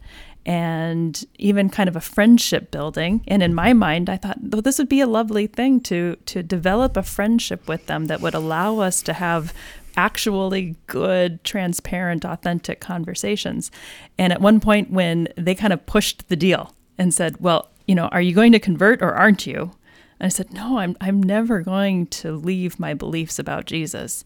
and 0.46 1.26
even 1.40 1.70
kind 1.70 1.90
of 1.90 1.96
a 1.96 2.02
friendship 2.02 2.70
building. 2.70 3.24
And 3.28 3.42
in 3.42 3.56
my 3.56 3.74
mind 3.74 4.10
I 4.10 4.18
thought 4.18 4.38
well, 4.42 4.62
this 4.62 4.78
would 4.78 4.90
be 4.90 5.02
a 5.02 5.08
lovely 5.08 5.48
thing 5.48 5.80
to 5.82 6.18
to 6.28 6.44
develop 6.44 6.96
a 6.96 7.04
friendship 7.04 7.68
with 7.68 7.88
them 7.88 8.06
that 8.06 8.22
would 8.22 8.36
allow 8.36 8.80
us 8.80 9.02
to 9.04 9.14
have 9.14 9.54
actually 9.98 10.76
good 10.88 11.44
transparent 11.44 12.26
authentic 12.26 12.80
conversations. 12.80 13.72
And 14.18 14.32
at 14.32 14.42
one 14.42 14.60
point 14.60 14.92
when 14.92 15.30
they 15.36 15.56
kind 15.56 15.74
of 15.74 15.86
pushed 15.86 16.28
the 16.28 16.36
deal 16.36 16.76
and 16.98 17.14
said 17.14 17.38
well 17.40 17.70
you 17.88 17.96
know 17.96 18.08
are 18.08 18.22
you 18.22 18.36
going 18.36 18.52
to 18.52 18.60
convert 18.60 19.02
or 19.02 19.14
aren't 19.14 19.48
you? 19.48 19.72
And 20.20 20.28
I 20.28 20.30
said 20.30 20.54
no 20.54 20.78
I'm 20.78 20.96
I'm 21.02 21.24
never 21.24 21.62
going 21.62 22.06
to 22.08 22.34
leave 22.34 22.80
my 22.80 22.94
beliefs 22.94 23.40
about 23.40 23.66
Jesus. 23.66 24.24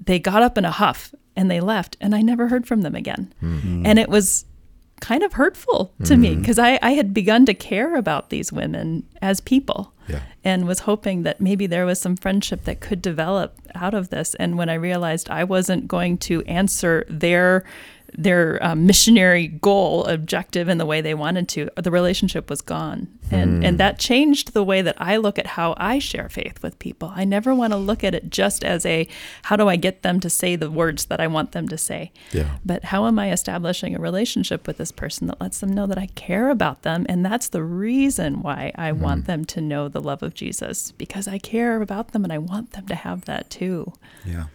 They 0.00 0.18
got 0.18 0.42
up 0.42 0.56
in 0.56 0.64
a 0.64 0.70
huff 0.70 1.14
and 1.36 1.50
they 1.50 1.60
left 1.60 1.96
and 2.00 2.14
i 2.14 2.20
never 2.22 2.48
heard 2.48 2.66
from 2.66 2.82
them 2.82 2.94
again. 2.94 3.32
Hmm. 3.40 3.84
And 3.86 3.98
it 3.98 4.08
was 4.08 4.44
kind 5.00 5.24
of 5.24 5.32
hurtful 5.32 5.92
to 6.04 6.16
me 6.16 6.32
hmm. 6.32 6.40
because 6.40 6.60
I, 6.60 6.78
I 6.80 6.92
had 6.92 7.12
begun 7.12 7.44
to 7.46 7.54
care 7.54 7.96
about 7.96 8.30
these 8.30 8.52
women 8.52 9.02
as 9.20 9.40
people 9.40 9.92
Yeah. 10.06 10.20
and 10.44 10.64
was 10.66 10.80
hoping 10.80 11.24
that 11.24 11.40
maybe 11.40 11.66
there 11.66 11.84
was 11.84 12.00
some 12.00 12.14
friendship 12.16 12.62
that 12.64 12.78
could 12.80 13.02
develop 13.02 13.58
out 13.74 13.94
of 13.94 14.10
this. 14.10 14.34
And 14.36 14.56
when 14.56 14.68
i 14.68 14.74
realized 14.74 15.28
i 15.28 15.42
wasn't 15.44 15.88
going 15.88 16.18
to 16.18 16.42
answer 16.44 17.04
their 17.08 17.64
their 18.16 18.62
um, 18.62 18.86
missionary 18.86 19.48
goal 19.48 20.04
objective 20.04 20.68
in 20.68 20.78
the 20.78 20.86
way 20.86 21.00
they 21.00 21.14
wanted 21.14 21.48
to 21.48 21.70
the 21.76 21.90
relationship 21.90 22.50
was 22.50 22.60
gone. 22.60 23.08
And 23.30 23.64
and 23.64 23.78
that 23.78 23.98
changed 23.98 24.52
the 24.52 24.62
way 24.62 24.82
that 24.82 24.96
i 24.98 25.16
look 25.16 25.38
at 25.38 25.46
how 25.46 25.74
i 25.78 25.98
share 25.98 26.28
faith 26.28 26.62
with 26.62 26.78
people. 26.78 27.12
I 27.14 27.24
never 27.24 27.54
want 27.54 27.72
to 27.72 27.78
look 27.78 28.04
at 28.04 28.14
it 28.14 28.28
just 28.28 28.62
as 28.62 28.84
a 28.84 29.08
how 29.44 29.56
do 29.56 29.68
i 29.68 29.76
get 29.76 30.02
them 30.02 30.20
to 30.20 30.28
say 30.28 30.54
the 30.56 30.70
words 30.70 31.06
that 31.06 31.20
i 31.20 31.26
want 31.26 31.52
them 31.52 31.66
to 31.68 31.78
say? 31.78 32.12
Yeah. 32.32 32.58
but 32.64 32.84
how 32.84 33.06
am 33.06 33.18
i 33.18 33.30
establishing 33.32 33.94
a 33.94 33.98
relationship 33.98 34.66
with 34.66 34.76
this 34.76 34.92
person 34.92 35.26
that 35.28 35.40
lets 35.40 35.60
them 35.60 35.72
know 35.72 35.86
that 35.86 35.98
i 35.98 36.06
care 36.14 36.50
about 36.50 36.82
them? 36.82 37.06
And 37.08 37.24
that's 37.24 37.48
the 37.48 37.62
reason 37.62 38.42
why 38.42 38.72
i 38.74 38.92
want 38.92 39.24
them 39.26 39.44
to 39.46 39.60
know 39.60 39.88
the 39.88 40.00
love 40.00 40.22
of 40.22 40.34
jesus 40.34 40.92
because 40.92 41.26
i 41.26 41.38
care 41.38 41.80
about 41.80 42.12
them 42.12 42.24
and 42.24 42.32
i 42.32 42.38
want 42.38 42.72
them 42.72 42.86
to 42.86 42.94
have 42.94 43.24
that 43.24 43.48
too. 43.48 43.92
Yeah. 44.24 44.46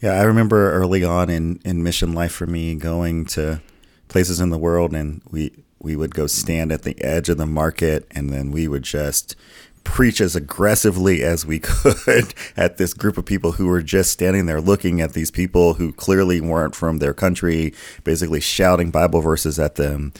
Yeah, 0.00 0.12
I 0.12 0.22
remember 0.22 0.72
early 0.72 1.04
on 1.04 1.30
in, 1.30 1.60
in 1.64 1.82
mission 1.82 2.12
life 2.12 2.32
for 2.32 2.46
me 2.46 2.74
going 2.74 3.24
to 3.26 3.62
places 4.08 4.40
in 4.40 4.50
the 4.50 4.58
world 4.58 4.94
and 4.94 5.20
we 5.30 5.52
we 5.78 5.96
would 5.96 6.14
go 6.14 6.26
stand 6.26 6.72
at 6.72 6.82
the 6.82 7.00
edge 7.02 7.28
of 7.28 7.38
the 7.38 7.46
market 7.46 8.06
and 8.10 8.30
then 8.30 8.50
we 8.50 8.66
would 8.66 8.82
just 8.82 9.36
preach 9.84 10.20
as 10.20 10.34
aggressively 10.34 11.22
as 11.22 11.46
we 11.46 11.58
could 11.62 12.34
at 12.56 12.76
this 12.76 12.92
group 12.92 13.16
of 13.16 13.24
people 13.24 13.52
who 13.52 13.66
were 13.66 13.82
just 13.82 14.10
standing 14.10 14.46
there 14.46 14.60
looking 14.60 15.00
at 15.00 15.12
these 15.12 15.30
people 15.30 15.74
who 15.74 15.92
clearly 15.92 16.40
weren't 16.40 16.74
from 16.74 16.98
their 16.98 17.14
country, 17.14 17.72
basically 18.04 18.40
shouting 18.40 18.90
Bible 18.90 19.20
verses 19.20 19.58
at 19.58 19.76
them. 19.76 20.12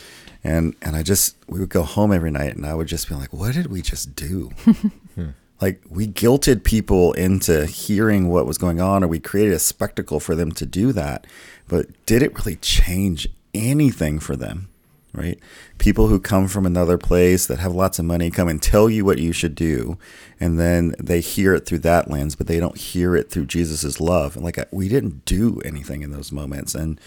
And 0.44 0.76
and 0.80 0.94
I 0.94 1.02
just 1.02 1.36
we 1.48 1.58
would 1.58 1.68
go 1.68 1.82
home 1.82 2.12
every 2.12 2.30
night 2.30 2.54
and 2.54 2.64
I 2.64 2.74
would 2.74 2.86
just 2.86 3.08
be 3.08 3.16
like, 3.16 3.32
what 3.32 3.54
did 3.54 3.66
we 3.66 3.82
just 3.82 4.14
do? 4.14 4.50
Hmm. 5.16 5.30
Like 5.60 5.82
we 5.88 6.06
guilted 6.06 6.64
people 6.64 7.12
into 7.14 7.66
hearing 7.66 8.28
what 8.28 8.46
was 8.46 8.58
going 8.58 8.80
on 8.80 9.02
or 9.02 9.08
we 9.08 9.20
created 9.20 9.54
a 9.54 9.58
spectacle 9.58 10.20
for 10.20 10.34
them 10.34 10.52
to 10.52 10.66
do 10.66 10.92
that. 10.92 11.26
But 11.68 11.86
did 12.06 12.22
it 12.22 12.36
really 12.38 12.56
change 12.56 13.28
anything 13.54 14.18
for 14.18 14.36
them 14.36 14.68
right? 15.16 15.40
People 15.78 16.08
who 16.08 16.20
come 16.20 16.46
from 16.46 16.66
another 16.66 16.98
place 16.98 17.46
that 17.46 17.58
have 17.58 17.74
lots 17.74 17.98
of 17.98 18.04
money 18.04 18.30
come 18.30 18.48
and 18.48 18.62
tell 18.62 18.90
you 18.90 19.04
what 19.04 19.18
you 19.18 19.32
should 19.32 19.54
do 19.54 19.98
and 20.38 20.60
then 20.60 20.94
they 21.02 21.20
hear 21.20 21.54
it 21.54 21.64
through 21.64 21.78
that 21.78 22.10
lens 22.10 22.36
but 22.36 22.46
they 22.46 22.60
don't 22.60 22.76
hear 22.76 23.16
it 23.16 23.30
through 23.30 23.46
jesus's 23.46 23.98
love. 23.98 24.36
And 24.36 24.44
like 24.44 24.58
we 24.70 24.88
didn't 24.88 25.24
do 25.24 25.60
anything 25.64 26.02
in 26.02 26.10
those 26.10 26.30
moments. 26.30 26.74
And 26.74 27.00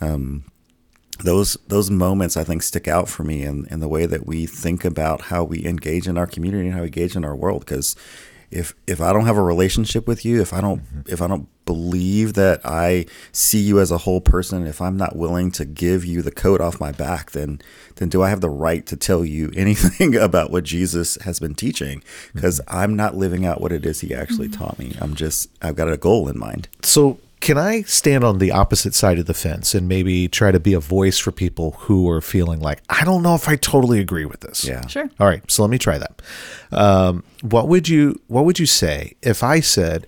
um, 0.00 0.44
those 1.22 1.56
those 1.68 1.90
moments 1.90 2.36
I 2.36 2.44
think 2.44 2.62
stick 2.62 2.88
out 2.88 3.08
for 3.08 3.24
me 3.24 3.42
in, 3.42 3.66
in 3.70 3.80
the 3.80 3.88
way 3.88 4.06
that 4.06 4.26
we 4.26 4.46
think 4.46 4.84
about 4.84 5.22
how 5.22 5.44
we 5.44 5.64
engage 5.64 6.06
in 6.06 6.18
our 6.18 6.26
community 6.26 6.66
and 6.66 6.74
how 6.74 6.80
we 6.80 6.86
engage 6.86 7.16
in 7.16 7.24
our 7.24 7.36
world. 7.36 7.60
Because 7.60 7.96
if 8.50 8.74
if 8.86 9.00
I 9.00 9.12
don't 9.12 9.26
have 9.26 9.36
a 9.36 9.42
relationship 9.42 10.08
with 10.08 10.24
you, 10.24 10.40
if 10.40 10.52
I 10.52 10.60
don't 10.60 10.82
mm-hmm. 10.82 11.12
if 11.12 11.22
I 11.22 11.28
don't 11.28 11.48
believe 11.66 12.34
that 12.34 12.60
I 12.64 13.06
see 13.30 13.60
you 13.60 13.78
as 13.78 13.92
a 13.92 13.98
whole 13.98 14.20
person, 14.20 14.66
if 14.66 14.80
I'm 14.80 14.96
not 14.96 15.14
willing 15.14 15.52
to 15.52 15.64
give 15.64 16.04
you 16.04 16.20
the 16.20 16.32
coat 16.32 16.60
off 16.60 16.80
my 16.80 16.90
back, 16.90 17.30
then 17.30 17.60
then 17.96 18.08
do 18.08 18.22
I 18.22 18.28
have 18.28 18.40
the 18.40 18.50
right 18.50 18.84
to 18.86 18.96
tell 18.96 19.24
you 19.24 19.52
anything 19.56 20.16
about 20.16 20.50
what 20.50 20.64
Jesus 20.64 21.16
has 21.22 21.38
been 21.38 21.54
teaching? 21.54 22.00
Mm-hmm. 22.00 22.30
Because 22.34 22.60
I'm 22.66 22.96
not 22.96 23.16
living 23.16 23.46
out 23.46 23.60
what 23.60 23.72
it 23.72 23.86
is 23.86 24.00
he 24.00 24.14
actually 24.14 24.48
mm-hmm. 24.48 24.62
taught 24.62 24.78
me. 24.78 24.96
I'm 25.00 25.14
just 25.14 25.48
I've 25.62 25.76
got 25.76 25.92
a 25.92 25.96
goal 25.96 26.28
in 26.28 26.38
mind. 26.38 26.68
So, 26.82 27.18
can 27.40 27.56
I 27.56 27.82
stand 27.82 28.22
on 28.22 28.38
the 28.38 28.52
opposite 28.52 28.94
side 28.94 29.18
of 29.18 29.26
the 29.26 29.34
fence 29.34 29.74
and 29.74 29.88
maybe 29.88 30.28
try 30.28 30.52
to 30.52 30.60
be 30.60 30.74
a 30.74 30.80
voice 30.80 31.18
for 31.18 31.32
people 31.32 31.72
who 31.80 32.08
are 32.10 32.20
feeling 32.20 32.60
like, 32.60 32.82
I 32.90 33.04
don't 33.04 33.22
know 33.22 33.34
if 33.34 33.48
I 33.48 33.56
totally 33.56 33.98
agree 33.98 34.26
with 34.26 34.40
this? 34.40 34.64
Yeah. 34.64 34.86
sure 34.86 35.10
All 35.18 35.26
right, 35.26 35.42
so 35.50 35.62
let 35.62 35.70
me 35.70 35.78
try 35.78 35.98
that. 35.98 36.22
Um, 36.70 37.24
what 37.42 37.68
would 37.68 37.88
you 37.88 38.20
What 38.28 38.44
would 38.44 38.58
you 38.58 38.66
say 38.66 39.16
if 39.22 39.42
I 39.42 39.60
said, 39.60 40.06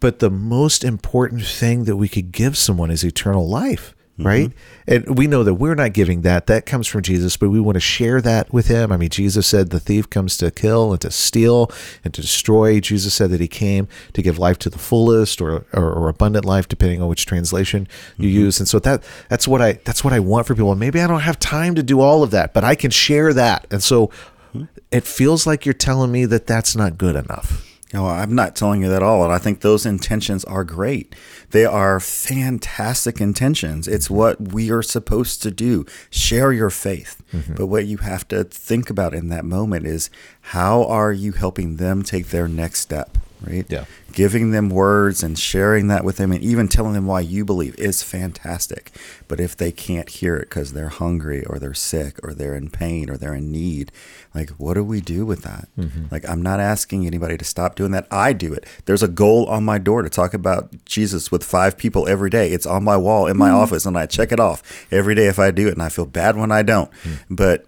"But 0.00 0.20
the 0.20 0.30
most 0.30 0.84
important 0.84 1.44
thing 1.44 1.84
that 1.84 1.96
we 1.96 2.08
could 2.08 2.32
give 2.32 2.56
someone 2.56 2.90
is 2.90 3.04
eternal 3.04 3.48
life"? 3.48 3.94
Mm-hmm. 4.18 4.26
right? 4.26 4.52
And 4.86 5.16
we 5.16 5.26
know 5.26 5.42
that 5.42 5.54
we're 5.54 5.74
not 5.74 5.94
giving 5.94 6.20
that. 6.20 6.46
That 6.46 6.66
comes 6.66 6.86
from 6.86 7.00
Jesus, 7.00 7.38
but 7.38 7.48
we 7.48 7.60
want 7.60 7.76
to 7.76 7.80
share 7.80 8.20
that 8.20 8.52
with 8.52 8.66
him. 8.66 8.92
I 8.92 8.98
mean, 8.98 9.08
Jesus 9.08 9.46
said 9.46 9.70
the 9.70 9.80
thief 9.80 10.10
comes 10.10 10.36
to 10.38 10.50
kill 10.50 10.92
and 10.92 11.00
to 11.00 11.10
steal 11.10 11.70
and 12.04 12.12
to 12.12 12.20
destroy. 12.20 12.78
Jesus 12.78 13.14
said 13.14 13.30
that 13.30 13.40
he 13.40 13.48
came 13.48 13.88
to 14.12 14.20
give 14.20 14.38
life 14.38 14.58
to 14.60 14.70
the 14.70 14.78
fullest 14.78 15.40
or, 15.40 15.64
or, 15.72 15.90
or 15.90 16.08
abundant 16.10 16.44
life, 16.44 16.68
depending 16.68 17.00
on 17.00 17.08
which 17.08 17.24
translation 17.24 17.88
you 18.18 18.28
mm-hmm. 18.28 18.38
use. 18.40 18.60
And 18.60 18.68
so 18.68 18.78
that 18.80 19.02
that's 19.30 19.48
what 19.48 19.62
I 19.62 19.74
that's 19.84 20.04
what 20.04 20.12
I 20.12 20.20
want 20.20 20.46
for 20.46 20.54
people. 20.54 20.72
And 20.72 20.80
maybe 20.80 21.00
I 21.00 21.06
don't 21.06 21.20
have 21.20 21.38
time 21.38 21.74
to 21.76 21.82
do 21.82 22.00
all 22.00 22.22
of 22.22 22.30
that, 22.32 22.52
but 22.52 22.64
I 22.64 22.74
can 22.74 22.90
share 22.90 23.32
that. 23.32 23.66
And 23.70 23.82
so 23.82 24.10
hmm. 24.52 24.64
it 24.90 25.04
feels 25.04 25.46
like 25.46 25.64
you're 25.64 25.72
telling 25.72 26.12
me 26.12 26.26
that 26.26 26.46
that's 26.46 26.76
not 26.76 26.98
good 26.98 27.16
enough. 27.16 27.71
No, 27.92 28.06
I'm 28.06 28.34
not 28.34 28.56
telling 28.56 28.82
you 28.82 28.88
that 28.88 28.96
at 28.96 29.02
all. 29.02 29.24
And 29.24 29.32
I 29.32 29.38
think 29.38 29.60
those 29.60 29.84
intentions 29.84 30.44
are 30.44 30.64
great. 30.64 31.14
They 31.50 31.66
are 31.66 32.00
fantastic 32.00 33.20
intentions. 33.20 33.86
It's 33.86 34.06
mm-hmm. 34.06 34.14
what 34.14 34.52
we 34.52 34.70
are 34.70 34.82
supposed 34.82 35.42
to 35.42 35.50
do. 35.50 35.84
Share 36.10 36.52
your 36.52 36.70
faith. 36.70 37.22
Mm-hmm. 37.32 37.54
But 37.54 37.66
what 37.66 37.86
you 37.86 37.98
have 37.98 38.26
to 38.28 38.44
think 38.44 38.88
about 38.88 39.14
in 39.14 39.28
that 39.28 39.44
moment 39.44 39.86
is 39.86 40.10
how 40.40 40.84
are 40.84 41.12
you 41.12 41.32
helping 41.32 41.76
them 41.76 42.02
take 42.02 42.28
their 42.28 42.48
next 42.48 42.80
step, 42.80 43.18
right? 43.46 43.66
Yeah. 43.68 43.84
Giving 44.12 44.50
them 44.50 44.68
words 44.68 45.22
and 45.22 45.38
sharing 45.38 45.88
that 45.88 46.04
with 46.04 46.16
them 46.16 46.32
and 46.32 46.42
even 46.42 46.68
telling 46.68 46.92
them 46.92 47.06
why 47.06 47.20
you 47.20 47.44
believe 47.44 47.74
is 47.78 48.02
fantastic. 48.02 48.90
But 49.26 49.40
if 49.40 49.56
they 49.56 49.72
can't 49.72 50.08
hear 50.08 50.36
it 50.36 50.50
because 50.50 50.72
they're 50.72 50.88
hungry 50.88 51.44
or 51.46 51.58
they're 51.58 51.72
sick 51.74 52.18
or 52.22 52.34
they're 52.34 52.54
in 52.54 52.68
pain 52.68 53.08
or 53.08 53.16
they're 53.16 53.34
in 53.34 53.50
need, 53.50 53.90
like 54.34 54.50
what 54.50 54.74
do 54.74 54.84
we 54.84 55.00
do 55.00 55.24
with 55.24 55.42
that? 55.42 55.68
Mm-hmm. 55.78 56.06
Like 56.10 56.28
I'm 56.28 56.42
not 56.42 56.60
asking 56.60 57.06
anybody 57.06 57.38
to 57.38 57.44
stop 57.44 57.74
doing 57.74 57.92
that. 57.92 58.06
I 58.10 58.32
do 58.32 58.52
it. 58.52 58.66
There's 58.84 59.02
a 59.02 59.08
goal 59.08 59.46
on 59.46 59.64
my 59.64 59.78
door 59.78 60.02
to 60.02 60.10
talk 60.10 60.34
about 60.34 60.84
Jesus 60.84 61.30
with 61.30 61.42
five 61.42 61.78
people 61.78 62.06
every 62.06 62.30
day. 62.30 62.50
It's 62.50 62.66
on 62.66 62.84
my 62.84 62.96
wall 62.96 63.26
in 63.26 63.38
my 63.38 63.50
mm. 63.50 63.54
office 63.54 63.86
and 63.86 63.96
I 63.96 64.06
check 64.06 64.32
it 64.32 64.40
off 64.40 64.62
every 64.90 65.14
day 65.14 65.26
if 65.26 65.38
I 65.38 65.50
do 65.50 65.68
it 65.68 65.72
and 65.72 65.82
I 65.82 65.88
feel 65.88 66.06
bad 66.06 66.36
when 66.36 66.52
I 66.52 66.62
don't. 66.62 66.90
Mm. 67.02 67.18
But 67.30 67.52
but 67.52 67.66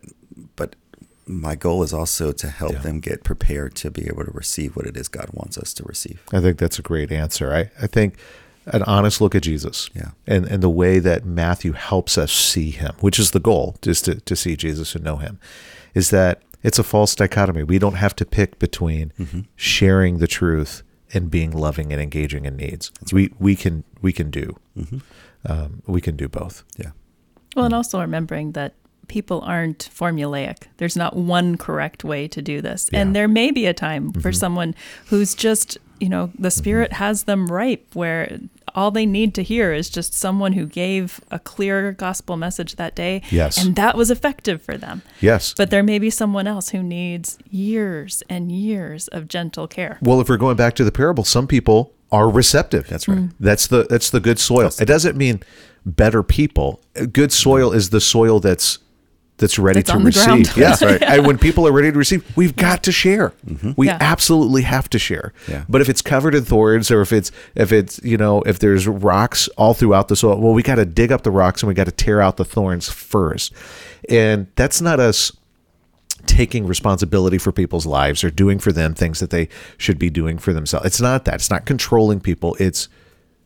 my 1.26 1.54
goal 1.54 1.82
is 1.82 1.92
also 1.92 2.32
to 2.32 2.48
help 2.48 2.72
Yeah. 2.72 2.78
them 2.80 3.00
get 3.00 3.24
prepared 3.24 3.74
to 3.76 3.90
be 3.90 4.06
able 4.06 4.24
to 4.24 4.30
receive 4.30 4.76
what 4.76 4.86
it 4.86 4.96
is 4.96 5.08
God 5.08 5.30
wants 5.32 5.56
us 5.58 5.72
to 5.74 5.82
receive. 5.84 6.22
I 6.32 6.40
think 6.40 6.58
that's 6.58 6.78
a 6.78 6.82
great 6.82 7.10
answer. 7.10 7.52
I, 7.54 7.70
I 7.82 7.86
think 7.86 8.16
an 8.66 8.82
honest 8.84 9.20
look 9.20 9.34
at 9.34 9.42
Jesus 9.42 9.88
Yeah. 9.94 10.10
and, 10.26 10.46
and 10.46 10.62
the 10.62 10.70
way 10.70 10.98
that 10.98 11.24
Matthew 11.24 11.72
helps 11.72 12.16
us 12.18 12.32
see 12.32 12.70
him, 12.70 12.92
which 13.00 13.18
is 13.18 13.30
the 13.30 13.40
goal, 13.40 13.76
just 13.82 14.04
to, 14.06 14.16
to 14.20 14.36
see 14.36 14.56
Jesus 14.56 14.94
and 14.94 15.04
know 15.04 15.16
him, 15.16 15.38
is 15.94 16.10
that 16.10 16.42
it's 16.62 16.78
a 16.78 16.82
false 16.84 17.14
dichotomy. 17.14 17.62
We 17.62 17.78
don't 17.78 17.94
have 17.96 18.16
to 18.16 18.24
pick 18.24 18.58
between 18.58 19.12
sharing 19.54 20.18
the 20.18 20.26
truth 20.26 20.82
and 21.12 21.30
being 21.30 21.50
loving 21.52 21.92
and 21.92 22.00
engaging 22.00 22.46
in 22.46 22.56
needs. 22.56 22.90
We 23.12 23.30
we 23.38 23.54
can 23.54 23.84
we 24.00 24.12
can 24.12 24.30
do 24.30 24.56
um, 25.46 25.82
we 25.86 26.00
can 26.00 26.16
do 26.16 26.26
both. 26.28 26.64
Yeah. 26.78 26.92
Well, 27.54 27.66
and 27.66 27.74
also 27.74 28.00
remembering 28.00 28.52
that 28.52 28.72
people 29.08 29.40
aren't 29.42 29.88
formulaic. 29.94 30.64
There's 30.78 30.96
not 30.96 31.16
one 31.16 31.56
correct 31.56 32.04
way 32.04 32.28
to 32.28 32.42
do 32.42 32.60
this. 32.60 32.88
Yeah. 32.92 33.00
And 33.00 33.14
there 33.16 33.28
may 33.28 33.50
be 33.50 33.66
a 33.66 33.74
time 33.74 34.12
for 34.12 34.32
someone 34.32 34.74
who's 35.06 35.34
just, 35.34 35.78
you 36.00 36.08
know, 36.08 36.30
the 36.38 36.50
spirit 36.50 36.90
Mm-hmm. 36.90 37.04
has 37.04 37.24
them 37.24 37.46
ripe 37.46 37.86
where 37.94 38.38
all 38.74 38.90
they 38.90 39.06
need 39.06 39.34
to 39.36 39.42
hear 39.42 39.72
is 39.72 39.88
just 39.88 40.14
someone 40.14 40.52
who 40.52 40.66
gave 40.66 41.20
a 41.30 41.38
clear 41.38 41.92
gospel 41.92 42.36
message 42.36 42.74
that 42.76 42.96
day. 42.96 43.22
Yes. 43.30 43.56
And 43.62 43.76
that 43.76 43.96
was 43.96 44.10
effective 44.10 44.60
for 44.62 44.76
them. 44.76 45.02
Yes. 45.20 45.54
But 45.56 45.70
there 45.70 45.84
may 45.84 45.98
be 46.00 46.10
someone 46.10 46.46
else 46.48 46.70
who 46.70 46.82
needs 46.82 47.38
years 47.50 48.22
and 48.28 48.50
years 48.50 49.06
of 49.08 49.28
gentle 49.28 49.68
care. 49.68 49.98
Well, 50.02 50.20
if 50.20 50.28
we're 50.28 50.36
going 50.38 50.56
back 50.56 50.74
to 50.74 50.84
the 50.84 50.90
parable, 50.90 51.22
some 51.24 51.46
people 51.46 51.92
are 52.10 52.28
receptive. 52.28 52.88
That's 52.88 53.06
right. 53.08 53.30
That's 53.40 53.66
the 53.68 53.84
that's 53.88 54.10
the 54.10 54.20
good 54.20 54.38
soil. 54.38 54.70
It 54.80 54.86
doesn't 54.86 55.16
mean 55.16 55.40
better 55.86 56.22
people. 56.22 56.80
Good 57.12 57.32
soil 57.32 57.72
is 57.72 57.90
the 57.90 58.00
soil 58.00 58.40
that's 58.40 58.78
that's 59.36 59.58
ready 59.58 59.80
That's 59.80 59.90
to 59.90 59.96
on 59.96 60.04
receive. 60.04 60.54
ground. 60.54 60.56
Yeah. 60.56 60.76
Right. 60.86 61.02
And 61.02 61.26
when 61.26 61.38
people 61.38 61.66
are 61.66 61.72
ready 61.72 61.90
to 61.90 61.98
receive, 61.98 62.24
we've 62.36 62.54
got 62.54 62.84
to 62.84 62.92
share. 62.92 63.32
Mm-hmm. 63.46 63.72
We 63.76 63.88
Yeah. 63.88 63.98
absolutely 64.00 64.62
have 64.62 64.88
to 64.90 64.98
share. 64.98 65.32
Yeah. 65.48 65.64
But 65.68 65.80
if 65.80 65.88
it's 65.88 66.00
covered 66.02 66.34
in 66.36 66.44
thorns 66.44 66.90
or 66.92 67.00
if 67.00 67.12
it's 67.12 67.32
if 67.56 67.72
it's, 67.72 68.00
you 68.04 68.16
know, 68.16 68.42
if 68.42 68.60
there's 68.60 68.86
rocks 68.86 69.48
all 69.56 69.74
throughout 69.74 70.06
the 70.08 70.14
soil, 70.14 70.40
well, 70.40 70.52
we 70.52 70.62
got 70.62 70.76
to 70.76 70.84
dig 70.84 71.10
up 71.10 71.22
the 71.22 71.32
rocks 71.32 71.62
and 71.62 71.68
we 71.68 71.74
got 71.74 71.84
to 71.86 71.92
tear 71.92 72.20
out 72.20 72.36
the 72.36 72.44
thorns 72.44 72.88
first. 72.88 73.52
And 74.08 74.46
that's 74.54 74.80
not 74.80 75.00
us 75.00 75.32
taking 76.26 76.66
responsibility 76.66 77.36
for 77.36 77.52
people's 77.52 77.86
lives 77.86 78.24
or 78.24 78.30
doing 78.30 78.58
for 78.58 78.72
them 78.72 78.94
things 78.94 79.20
that 79.20 79.30
they 79.30 79.48
should 79.76 79.98
be 79.98 80.10
doing 80.10 80.38
for 80.38 80.52
themselves. 80.52 80.86
It's 80.86 81.00
not 81.00 81.24
that. 81.26 81.34
It's 81.34 81.50
not 81.50 81.66
controlling 81.66 82.20
people. 82.20 82.56
It's 82.60 82.88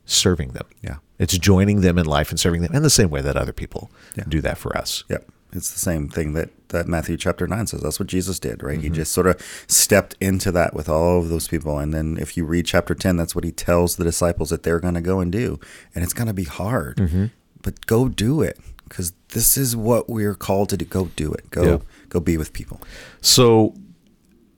serving 0.04 0.50
them. 0.50 0.66
Yeah. 0.82 0.96
It's 1.18 1.36
joining 1.38 1.80
them 1.80 1.98
in 1.98 2.06
life 2.06 2.30
and 2.30 2.38
serving 2.38 2.62
them 2.62 2.74
in 2.74 2.82
the 2.82 2.90
same 2.90 3.10
way 3.10 3.20
that 3.22 3.36
other 3.36 3.52
people 3.52 3.90
Yeah. 4.16 4.24
do 4.28 4.40
that 4.42 4.58
for 4.58 4.76
us. 4.76 5.02
Yep. 5.08 5.26
It's 5.52 5.72
the 5.72 5.78
same 5.78 6.08
thing 6.10 6.34
that, 6.34 6.50
that 6.68 6.86
Matthew 6.86 7.16
chapter 7.16 7.46
9 7.46 7.66
says. 7.68 7.80
That's 7.80 7.98
what 7.98 8.08
Jesus 8.08 8.38
did, 8.38 8.62
right? 8.62 8.78
He 8.80 8.90
just 8.90 9.12
sort 9.12 9.26
of 9.26 9.40
stepped 9.66 10.14
into 10.20 10.52
that 10.52 10.74
with 10.74 10.88
all 10.90 11.18
of 11.20 11.30
those 11.30 11.48
people. 11.48 11.78
And 11.78 11.94
then 11.94 12.18
if 12.20 12.36
you 12.36 12.44
read 12.44 12.66
chapter 12.66 12.94
10, 12.94 13.16
that's 13.16 13.34
what 13.34 13.44
he 13.44 13.50
tells 13.52 13.96
the 13.96 14.04
disciples 14.04 14.50
that 14.50 14.62
they're 14.62 14.78
going 14.80 14.94
to 14.94 15.00
go 15.00 15.20
and 15.20 15.32
do. 15.32 15.58
And 15.94 16.04
it's 16.04 16.12
going 16.12 16.26
to 16.26 16.34
be 16.34 16.44
hard, 16.44 17.30
but 17.62 17.86
go 17.86 18.08
do 18.08 18.42
it 18.42 18.58
because 18.84 19.12
this 19.30 19.56
is 19.56 19.74
what 19.74 20.08
we're 20.10 20.34
called 20.34 20.68
to 20.70 20.76
do. 20.76 20.84
Go 20.84 21.06
do 21.16 21.32
it. 21.32 21.50
Go, 21.50 21.62
Yeah. 21.64 21.78
go 22.10 22.20
be 22.20 22.36
with 22.36 22.52
people. 22.52 22.80
So 23.22 23.74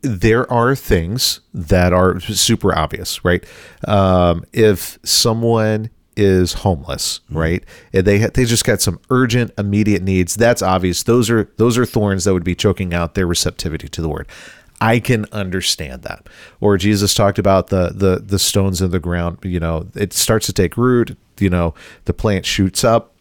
there 0.03 0.51
are 0.53 0.75
things 0.75 1.41
that 1.55 1.93
are 1.93 2.19
super 2.21 2.77
obvious, 2.77 3.25
right? 3.25 3.45
Um, 3.87 4.45
if 4.53 4.99
someone 5.05 5.91
is 6.17 6.53
homeless, 6.53 7.21
right, 7.31 7.65
and 7.93 8.07
they 8.07 8.19
they 8.19 8.45
just 8.45 8.65
got 8.65 8.81
some 8.81 9.01
urgent, 9.11 9.53
immediate 9.57 10.03
needs, 10.03 10.35
that's 10.35 10.63
obvious. 10.63 11.03
Those 11.03 11.31
are 11.31 11.51
those 11.57 11.79
are 11.79 11.87
thorns 11.87 12.25
that 12.25 12.35
would 12.35 12.45
be 12.45 12.55
choking 12.55 12.93
out 12.95 13.15
their 13.15 13.27
receptivity 13.27 13.89
to 13.89 14.03
the 14.03 14.09
word. 14.09 14.29
I 14.81 14.99
can 14.99 15.27
understand 15.31 16.03
that. 16.03 16.27
Or 16.61 16.79
Jesus 16.79 17.15
talked 17.15 17.39
about 17.39 17.69
the 17.69 17.91
the 17.95 18.23
the 18.25 18.39
stones 18.39 18.81
in 18.81 18.91
the 18.91 19.01
ground. 19.01 19.39
You 19.43 19.61
know, 19.61 19.89
it 19.95 20.13
starts 20.13 20.47
to 20.47 20.53
take 20.53 20.77
root. 20.77 21.17
You 21.39 21.51
know, 21.51 21.75
the 22.05 22.13
plant 22.13 22.47
shoots 22.47 22.85
up 22.85 23.15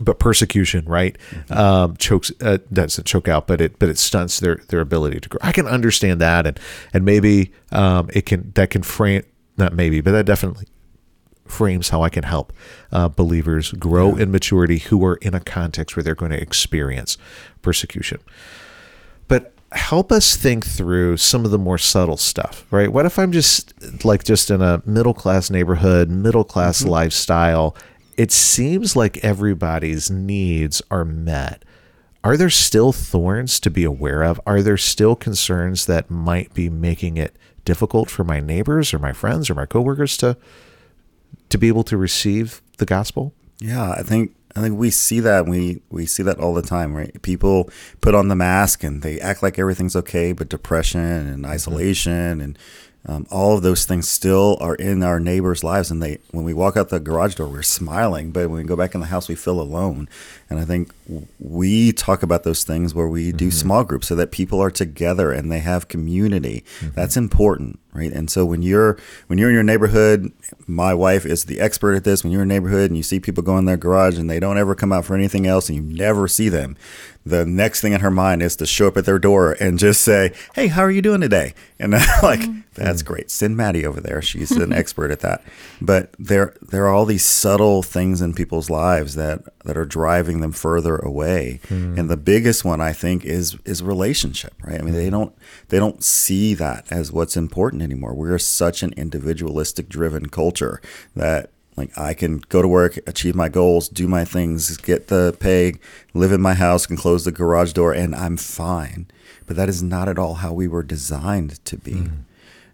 but 0.00 0.18
persecution, 0.18 0.84
right, 0.84 1.16
um, 1.50 1.96
chokes 1.96 2.30
uh, 2.40 2.58
doesn't 2.72 3.04
choke 3.04 3.28
out, 3.28 3.46
but 3.46 3.60
it 3.60 3.78
but 3.78 3.88
it 3.88 3.98
stunts 3.98 4.40
their 4.40 4.56
their 4.68 4.80
ability 4.80 5.20
to 5.20 5.28
grow. 5.28 5.38
I 5.42 5.52
can 5.52 5.66
understand 5.66 6.20
that, 6.20 6.46
and 6.46 6.58
and 6.92 7.04
maybe 7.04 7.52
um, 7.72 8.08
it 8.12 8.26
can 8.26 8.52
that 8.54 8.70
can 8.70 8.82
frame 8.82 9.24
not 9.56 9.72
maybe, 9.72 10.00
but 10.00 10.12
that 10.12 10.24
definitely 10.24 10.66
frames 11.50 11.90
how 11.90 12.02
I 12.02 12.08
can 12.08 12.24
help 12.24 12.52
uh, 12.92 13.08
believers 13.08 13.72
grow 13.72 14.16
in 14.16 14.30
maturity 14.30 14.78
who 14.78 15.04
are 15.04 15.16
in 15.16 15.34
a 15.34 15.40
context 15.40 15.96
where 15.96 16.02
they're 16.02 16.14
going 16.14 16.32
to 16.32 16.40
experience 16.40 17.18
persecution. 17.62 18.20
But 19.26 19.52
help 19.72 20.10
us 20.10 20.36
think 20.36 20.64
through 20.64 21.16
some 21.18 21.44
of 21.44 21.50
the 21.50 21.58
more 21.58 21.78
subtle 21.78 22.16
stuff, 22.16 22.64
right? 22.70 22.92
What 22.92 23.06
if 23.06 23.18
I'm 23.18 23.32
just 23.32 24.04
like 24.04 24.24
just 24.24 24.50
in 24.50 24.62
a 24.62 24.82
middle 24.86 25.14
class 25.14 25.50
neighborhood, 25.50 26.08
middle 26.08 26.44
class 26.44 26.84
lifestyle? 26.84 27.76
It 28.16 28.32
seems 28.32 28.96
like 28.96 29.18
everybody's 29.18 30.10
needs 30.10 30.82
are 30.90 31.04
met. 31.04 31.64
Are 32.24 32.36
there 32.36 32.50
still 32.50 32.92
thorns 32.92 33.60
to 33.60 33.70
be 33.70 33.84
aware 33.84 34.22
of? 34.22 34.40
Are 34.44 34.60
there 34.60 34.76
still 34.76 35.14
concerns 35.14 35.86
that 35.86 36.10
might 36.10 36.52
be 36.52 36.68
making 36.68 37.16
it 37.16 37.36
difficult 37.64 38.10
for 38.10 38.24
my 38.24 38.40
neighbors 38.40 38.92
or 38.92 38.98
my 38.98 39.12
friends 39.12 39.48
or 39.48 39.54
my 39.54 39.66
coworkers 39.66 40.16
to 40.16 40.36
to 41.48 41.58
be 41.58 41.68
able 41.68 41.84
to 41.84 41.96
receive 41.96 42.62
the 42.78 42.86
gospel? 42.86 43.32
Yeah, 43.58 43.90
I 43.90 44.02
think 44.02 44.34
I 44.54 44.60
think 44.60 44.78
we 44.78 44.90
see 44.90 45.20
that 45.20 45.46
we 45.46 45.82
we 45.90 46.06
see 46.06 46.22
that 46.22 46.38
all 46.38 46.54
the 46.54 46.62
time, 46.62 46.96
right? 46.96 47.20
People 47.22 47.70
put 48.00 48.14
on 48.14 48.28
the 48.28 48.36
mask 48.36 48.82
and 48.82 49.02
they 49.02 49.20
act 49.20 49.42
like 49.42 49.58
everything's 49.58 49.96
okay, 49.96 50.32
but 50.32 50.48
depression 50.48 51.00
and 51.00 51.46
isolation 51.46 52.40
and 52.40 52.58
um, 53.06 53.26
all 53.30 53.56
of 53.56 53.62
those 53.62 53.86
things 53.86 54.08
still 54.08 54.58
are 54.60 54.74
in 54.74 55.02
our 55.02 55.18
neighbors' 55.18 55.64
lives. 55.64 55.90
And 55.90 56.02
they, 56.02 56.18
when 56.30 56.44
we 56.44 56.52
walk 56.52 56.76
out 56.76 56.90
the 56.90 57.00
garage 57.00 57.36
door, 57.36 57.48
we're 57.48 57.62
smiling, 57.62 58.32
but 58.32 58.50
when 58.50 58.58
we 58.58 58.64
go 58.64 58.76
back 58.76 58.94
in 58.94 59.00
the 59.00 59.06
house, 59.06 59.28
we 59.28 59.34
feel 59.34 59.60
alone. 59.60 60.08
And 60.50 60.58
I 60.58 60.64
think 60.64 60.92
we 61.38 61.92
talk 61.92 62.22
about 62.22 62.42
those 62.42 62.64
things 62.64 62.94
where 62.94 63.08
we 63.08 63.32
do 63.32 63.48
mm-hmm. 63.48 63.58
small 63.58 63.84
groups 63.84 64.08
so 64.08 64.14
that 64.16 64.30
people 64.30 64.62
are 64.62 64.70
together 64.70 65.30
and 65.30 65.52
they 65.52 65.58
have 65.58 65.88
community. 65.88 66.64
Mm-hmm. 66.80 66.94
That's 66.94 67.18
important, 67.18 67.78
right? 67.92 68.10
And 68.10 68.30
so 68.30 68.46
when 68.46 68.62
you're 68.62 68.98
when 69.26 69.38
you're 69.38 69.50
in 69.50 69.54
your 69.54 69.62
neighborhood, 69.62 70.32
my 70.66 70.94
wife 70.94 71.26
is 71.26 71.44
the 71.44 71.60
expert 71.60 71.94
at 71.94 72.04
this. 72.04 72.24
When 72.24 72.32
you're 72.32 72.42
in 72.42 72.50
a 72.50 72.54
neighborhood 72.54 72.90
and 72.90 72.96
you 72.96 73.02
see 73.02 73.20
people 73.20 73.42
go 73.42 73.58
in 73.58 73.66
their 73.66 73.76
garage 73.76 74.16
and 74.16 74.30
they 74.30 74.40
don't 74.40 74.56
ever 74.56 74.74
come 74.74 74.92
out 74.92 75.04
for 75.04 75.14
anything 75.14 75.46
else, 75.46 75.68
and 75.68 75.76
you 75.76 75.82
never 75.82 76.26
see 76.28 76.48
them, 76.48 76.76
the 77.26 77.44
next 77.44 77.80
thing 77.80 77.92
in 77.92 78.00
her 78.00 78.10
mind 78.10 78.42
is 78.42 78.56
to 78.56 78.66
show 78.66 78.88
up 78.88 78.96
at 78.96 79.04
their 79.04 79.18
door 79.18 79.52
and 79.60 79.78
just 79.78 80.00
say, 80.02 80.32
"Hey, 80.54 80.68
how 80.68 80.82
are 80.82 80.90
you 80.90 81.02
doing 81.02 81.20
today?" 81.20 81.54
And 81.78 81.94
I'm 81.94 82.22
like, 82.22 82.40
mm-hmm. 82.40 82.60
"That's 82.74 83.02
great. 83.02 83.30
Send 83.30 83.56
Maddie 83.56 83.84
over 83.84 84.00
there. 84.00 84.22
She's 84.22 84.50
an 84.52 84.72
expert 84.74 85.10
at 85.10 85.20
that." 85.20 85.42
But 85.80 86.14
there 86.18 86.54
there 86.62 86.86
are 86.86 86.94
all 86.94 87.04
these 87.04 87.24
subtle 87.24 87.82
things 87.82 88.22
in 88.22 88.32
people's 88.34 88.70
lives 88.70 89.14
that 89.14 89.42
that 89.68 89.76
are 89.76 89.84
driving 89.84 90.40
them 90.40 90.52
further 90.52 90.96
away. 90.96 91.60
Hmm. 91.68 91.98
And 91.98 92.08
the 92.08 92.16
biggest 92.16 92.64
one 92.64 92.80
I 92.80 92.94
think 92.94 93.24
is 93.24 93.56
is 93.66 93.82
relationship, 93.82 94.54
right? 94.64 94.80
I 94.80 94.82
mean, 94.82 94.94
they 94.94 95.10
hmm. 95.10 95.18
don't 95.18 95.32
they 95.68 95.78
don't 95.78 96.02
see 96.02 96.54
that 96.54 96.90
as 96.90 97.12
what's 97.12 97.36
important 97.36 97.82
anymore. 97.82 98.14
We're 98.14 98.38
such 98.38 98.82
an 98.82 98.92
individualistic 98.96 99.88
driven 99.88 100.30
culture 100.30 100.80
that 101.14 101.50
Like 101.78 101.96
I 101.96 102.12
can 102.12 102.38
go 102.48 102.60
to 102.60 102.66
work, 102.66 102.98
achieve 103.06 103.36
my 103.36 103.48
goals, 103.48 103.88
do 103.88 104.08
my 104.08 104.24
things, 104.24 104.76
get 104.78 105.06
the 105.06 105.36
pay, 105.38 105.74
live 106.12 106.32
in 106.32 106.40
my 106.40 106.54
house, 106.54 106.86
can 106.86 106.96
close 106.96 107.24
the 107.24 107.30
garage 107.30 107.72
door, 107.72 107.92
and 107.92 108.14
I'm 108.14 108.36
fine. 108.36 109.06
But 109.46 109.56
that 109.56 109.68
is 109.68 109.80
not 109.80 110.08
at 110.08 110.18
all 110.18 110.34
how 110.34 110.52
we 110.52 110.66
were 110.66 110.82
designed 110.82 111.64
to 111.64 111.76
be. 111.76 111.92
Hmm. 111.92 112.14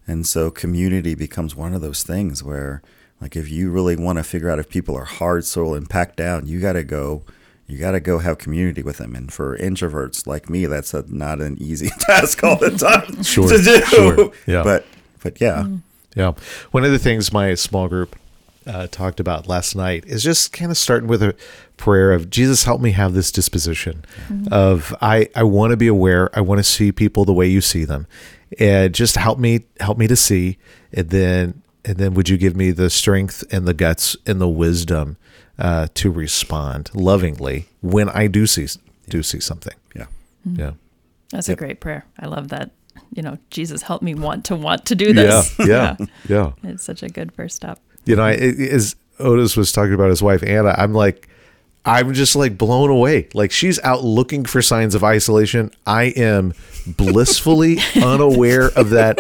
And 0.06 0.26
so 0.26 0.50
community 0.50 1.14
becomes 1.14 1.54
one 1.54 1.74
of 1.74 1.82
those 1.82 2.02
things 2.02 2.42
where, 2.42 2.82
like, 3.20 3.36
if 3.36 3.50
you 3.50 3.70
really 3.70 3.96
want 3.96 4.18
to 4.18 4.24
figure 4.24 4.50
out 4.50 4.58
if 4.58 4.68
people 4.68 4.94
are 4.96 5.04
hard 5.04 5.44
soul 5.44 5.74
and 5.74 5.88
packed 5.88 6.16
down, 6.16 6.46
you 6.46 6.60
got 6.60 6.74
to 6.74 6.84
go. 6.84 7.22
You 7.66 7.78
got 7.78 7.92
to 7.92 8.00
go 8.00 8.18
have 8.18 8.36
community 8.36 8.82
with 8.82 8.98
them. 8.98 9.14
And 9.14 9.32
for 9.32 9.56
introverts 9.56 10.26
like 10.26 10.50
me, 10.50 10.66
that's 10.66 10.92
a, 10.92 11.02
not 11.08 11.40
an 11.40 11.56
easy 11.58 11.88
task 12.00 12.44
all 12.44 12.58
the 12.58 12.70
time 12.72 13.22
Sure, 13.22 13.48
to 13.48 13.56
do. 13.56 13.80
sure, 13.86 14.32
yeah. 14.46 14.62
But 14.62 14.84
but 15.22 15.40
yeah, 15.40 15.66
Yeah. 16.14 16.32
One 16.72 16.84
of 16.84 16.90
the 16.92 16.98
things 16.98 17.32
my 17.32 17.54
small 17.54 17.88
group 17.88 18.16
uh, 18.66 18.86
talked 18.88 19.18
about 19.18 19.48
last 19.48 19.74
night 19.74 20.04
is 20.06 20.22
just 20.22 20.52
kind 20.52 20.70
of 20.70 20.76
starting 20.76 21.08
with 21.08 21.22
a 21.22 21.34
prayer 21.78 22.12
of 22.12 22.28
Jesus, 22.28 22.64
help 22.64 22.82
me 22.82 22.90
have 22.90 23.14
this 23.14 23.32
disposition 23.32 24.04
of 24.52 24.94
I, 25.00 25.30
I 25.34 25.42
want 25.44 25.70
to 25.70 25.78
be 25.78 25.86
aware. 25.86 26.28
I 26.36 26.42
want 26.42 26.58
to 26.58 26.64
see 26.64 26.92
people 26.92 27.24
the 27.24 27.32
way 27.32 27.46
you 27.46 27.62
see 27.62 27.84
them 27.86 28.06
and 28.58 28.94
just 28.94 29.16
help 29.16 29.38
me, 29.38 29.64
help 29.80 29.96
me 29.96 30.06
to 30.06 30.16
see. 30.16 30.58
And 30.92 31.08
then, 31.08 31.62
and 31.84 31.96
then 31.96 32.14
would 32.14 32.28
you 32.28 32.36
give 32.38 32.56
me 32.56 32.70
the 32.70 32.90
strength 32.90 33.44
and 33.52 33.66
the 33.66 33.74
guts 33.74 34.16
and 34.26 34.40
the 34.40 34.48
wisdom 34.48 35.16
uh, 35.58 35.88
to 35.94 36.10
respond 36.10 36.90
lovingly 36.94 37.66
when 37.80 38.08
I 38.08 38.26
do 38.26 38.46
see, 38.46 38.66
do 39.08 39.22
see 39.22 39.40
something. 39.40 39.74
yeah. 39.94 40.06
Yeah. 40.44 40.72
That's 41.30 41.48
a 41.48 41.56
great 41.56 41.80
prayer. 41.80 42.04
I 42.18 42.26
love 42.26 42.48
that. 42.48 42.70
You 43.12 43.22
know, 43.22 43.38
Jesus, 43.50 43.82
help 43.82 44.02
me 44.02 44.14
want 44.14 44.44
to 44.46 44.56
want 44.56 44.84
to 44.86 44.94
do 44.94 45.12
this. 45.12 45.54
Yeah. 45.58 45.96
Yeah. 46.28 46.52
yeah. 46.62 46.70
It's 46.70 46.84
such 46.84 47.02
a 47.02 47.08
good 47.08 47.32
first 47.32 47.56
step. 47.56 47.80
you 48.04 48.14
know, 48.16 48.24
I, 48.24 48.32
as 48.34 48.94
Otis 49.18 49.56
was 49.56 49.72
talking 49.72 49.94
about 49.94 50.10
his 50.10 50.22
wife 50.22 50.42
Anna, 50.42 50.74
I'm 50.76 50.92
like, 50.92 51.28
I'm 51.86 52.14
just 52.14 52.34
like 52.34 52.56
blown 52.56 52.90
away. 52.90 53.28
Like 53.34 53.50
she's 53.50 53.78
out 53.80 54.02
looking 54.02 54.44
for 54.44 54.62
signs 54.62 54.94
of 54.94 55.04
isolation. 55.04 55.70
I 55.86 56.04
am 56.04 56.54
blissfully 56.86 57.78
unaware 57.96 58.70
of 58.70 58.90
that 58.90 59.18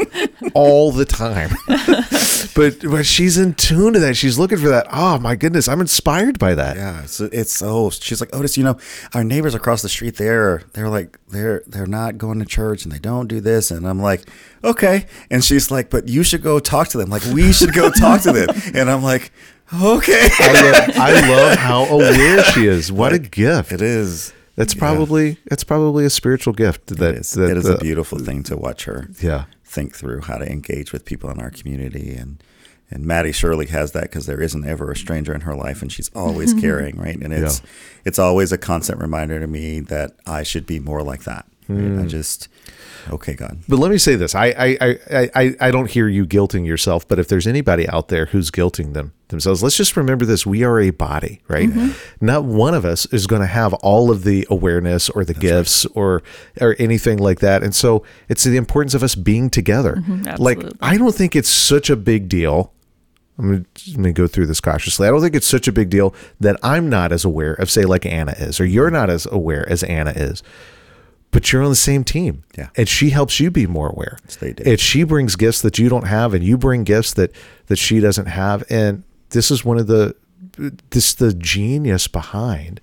all 0.54 0.90
the 0.90 1.04
time. 1.04 1.50
but 2.54 2.80
but 2.90 3.04
she's 3.04 3.36
in 3.36 3.54
tune 3.54 3.92
to 3.92 4.00
that. 4.00 4.16
She's 4.16 4.38
looking 4.38 4.58
for 4.58 4.68
that. 4.68 4.86
Oh 4.90 5.18
my 5.18 5.36
goodness, 5.36 5.68
I'm 5.68 5.80
inspired 5.80 6.38
by 6.38 6.54
that. 6.54 6.76
Yeah, 6.76 7.02
it's 7.02 7.20
it's 7.20 7.52
so 7.52 7.90
she's 7.90 8.20
like 8.20 8.34
Otis. 8.34 8.56
You 8.56 8.64
know, 8.64 8.78
our 9.12 9.24
neighbors 9.24 9.54
across 9.54 9.82
the 9.82 9.88
street. 9.90 10.16
They're 10.16 10.62
they're 10.72 10.88
like 10.88 11.18
they're 11.28 11.62
they're 11.66 11.86
not 11.86 12.16
going 12.16 12.38
to 12.38 12.46
church 12.46 12.84
and 12.84 12.92
they 12.92 12.98
don't 12.98 13.28
do 13.28 13.40
this. 13.40 13.70
And 13.70 13.86
I'm 13.86 14.00
like, 14.00 14.22
okay. 14.62 15.06
And 15.30 15.44
she's 15.44 15.70
like, 15.70 15.90
but 15.90 16.08
you 16.08 16.22
should 16.22 16.42
go 16.42 16.58
talk 16.58 16.88
to 16.88 16.98
them. 16.98 17.10
Like 17.10 17.24
we 17.26 17.52
should 17.52 17.74
go 17.74 17.90
talk 17.90 18.22
to 18.22 18.32
them. 18.32 18.48
And 18.74 18.90
I'm 18.90 19.02
like, 19.02 19.30
okay. 19.72 20.28
I 20.38 20.62
love, 20.62 20.96
I 20.96 21.28
love 21.30 21.58
how 21.58 21.84
aware 21.86 22.42
she 22.44 22.66
is. 22.66 22.90
What 22.92 23.12
a 23.12 23.18
gift! 23.18 23.72
It 23.72 23.82
is. 23.82 24.32
That's 24.56 24.74
probably 24.74 25.38
it's 25.46 25.64
probably 25.64 26.04
a 26.04 26.10
spiritual 26.10 26.52
gift 26.52 26.86
that 26.86 27.14
It 27.14 27.20
is. 27.20 27.32
that 27.32 27.50
it 27.50 27.56
is 27.56 27.64
the- 27.64 27.76
a 27.76 27.80
beautiful 27.80 28.18
thing 28.18 28.42
to 28.44 28.56
watch 28.56 28.84
her. 28.84 29.08
yeah. 29.20 29.44
think 29.64 29.96
through 29.96 30.20
how 30.20 30.36
to 30.38 30.48
engage 30.48 30.92
with 30.92 31.04
people 31.04 31.28
in 31.30 31.40
our 31.40 31.50
community 31.50 32.14
and 32.14 32.40
and 32.90 33.04
Maddie 33.04 33.32
Shirley 33.32 33.66
has 33.66 33.90
that 33.92 34.02
because 34.04 34.26
there 34.26 34.40
isn't 34.40 34.64
ever 34.64 34.92
a 34.92 34.96
stranger 34.96 35.34
in 35.34 35.40
her 35.40 35.56
life 35.56 35.82
and 35.82 35.90
she's 35.90 36.10
always 36.14 36.54
caring 36.60 36.96
right 36.96 37.16
and 37.16 37.32
it's 37.32 37.60
Yeah. 37.60 37.66
it's 38.04 38.18
always 38.20 38.52
a 38.52 38.58
constant 38.58 39.00
reminder 39.00 39.40
to 39.40 39.48
me 39.48 39.80
that 39.80 40.12
I 40.26 40.44
should 40.44 40.66
be 40.66 40.78
more 40.78 41.02
like 41.02 41.24
that 41.24 41.46
right? 41.68 41.78
I 41.80 42.02
hmm. 42.02 42.06
just 42.06 42.46
okay 43.10 43.34
God 43.34 43.58
But 43.68 43.80
let 43.80 43.90
me 43.90 43.98
say 43.98 44.14
this: 44.14 44.36
I, 44.36 44.46
I, 44.46 44.78
I, 45.10 45.30
I, 45.34 45.56
I 45.60 45.70
don't 45.72 45.90
hear 45.90 46.06
you 46.08 46.24
guilting 46.26 46.64
yourself. 46.64 47.08
But 47.08 47.18
if 47.18 47.26
there's 47.26 47.46
anybody 47.48 47.88
out 47.88 48.08
there 48.08 48.26
who's 48.26 48.50
guilting 48.52 48.92
them 48.92 49.12
themselves, 49.28 49.62
let's 49.62 49.76
just 49.76 49.96
remember 49.96 50.24
this: 50.24 50.46
we 50.46 50.62
are 50.64 50.80
a 50.80 50.90
body, 50.90 51.40
right? 51.48 51.70
Not 52.20 52.44
one 52.44 52.74
of 52.74 52.84
us 52.84 53.06
is 53.06 53.26
going 53.26 53.40
to 53.42 53.46
have 53.46 53.72
all 53.74 54.10
of 54.10 54.24
the 54.24 54.46
awareness 54.50 55.08
or 55.10 55.24
the 55.24 55.34
gifts 55.34 55.86
or 55.86 56.22
or 56.60 56.76
anything 56.78 57.18
like 57.18 57.40
that. 57.40 57.62
And 57.62 57.74
so 57.74 58.04
it's 58.28 58.44
the 58.44 58.56
importance 58.56 58.94
of 58.94 59.02
us 59.02 59.14
being 59.14 59.50
together. 59.50 60.02
like. 60.38 60.62
I 60.80 60.96
don't 60.96 61.14
think 61.14 61.34
it's 61.36 61.48
such 61.48 61.90
a 61.90 61.96
big 61.96 62.28
deal. 62.28 62.72
I'm 63.36 63.48
going 63.48 64.04
to 64.04 64.12
go 64.12 64.28
through 64.28 64.46
this 64.46 64.60
cautiously. 64.60 65.08
I 65.08 65.10
don't 65.10 65.20
think 65.20 65.34
it's 65.34 65.46
such 65.46 65.66
a 65.66 65.72
big 65.72 65.90
deal 65.90 66.14
that 66.38 66.56
I'm 66.62 66.88
not 66.88 67.10
as 67.10 67.24
aware 67.24 67.54
of, 67.54 67.68
say, 67.68 67.82
like 67.82 68.06
Anna 68.06 68.32
is, 68.38 68.60
or 68.60 68.64
you're 68.64 68.92
not 68.92 69.10
as 69.10 69.26
aware 69.26 69.68
as 69.68 69.82
Anna 69.82 70.12
is 70.12 70.44
but 71.34 71.52
you're 71.52 71.64
on 71.64 71.68
the 71.68 71.74
same 71.74 72.04
team. 72.04 72.44
Yeah. 72.56 72.68
And 72.76 72.88
she 72.88 73.10
helps 73.10 73.40
you 73.40 73.50
be 73.50 73.66
more 73.66 73.88
aware. 73.88 74.18
Deep. 74.38 74.60
And 74.60 74.78
she 74.78 75.02
brings 75.02 75.34
gifts 75.34 75.62
that 75.62 75.80
you 75.80 75.88
don't 75.88 76.06
have 76.06 76.32
and 76.32 76.44
you 76.44 76.56
bring 76.56 76.84
gifts 76.84 77.12
that 77.14 77.32
that 77.66 77.76
she 77.76 77.98
doesn't 77.98 78.26
have 78.26 78.62
and 78.70 79.02
this 79.34 79.50
is 79.50 79.64
one 79.64 79.78
of 79.78 79.86
the 79.88 80.16
this 80.90 81.14
the 81.14 81.34
genius 81.34 82.08
behind 82.08 82.80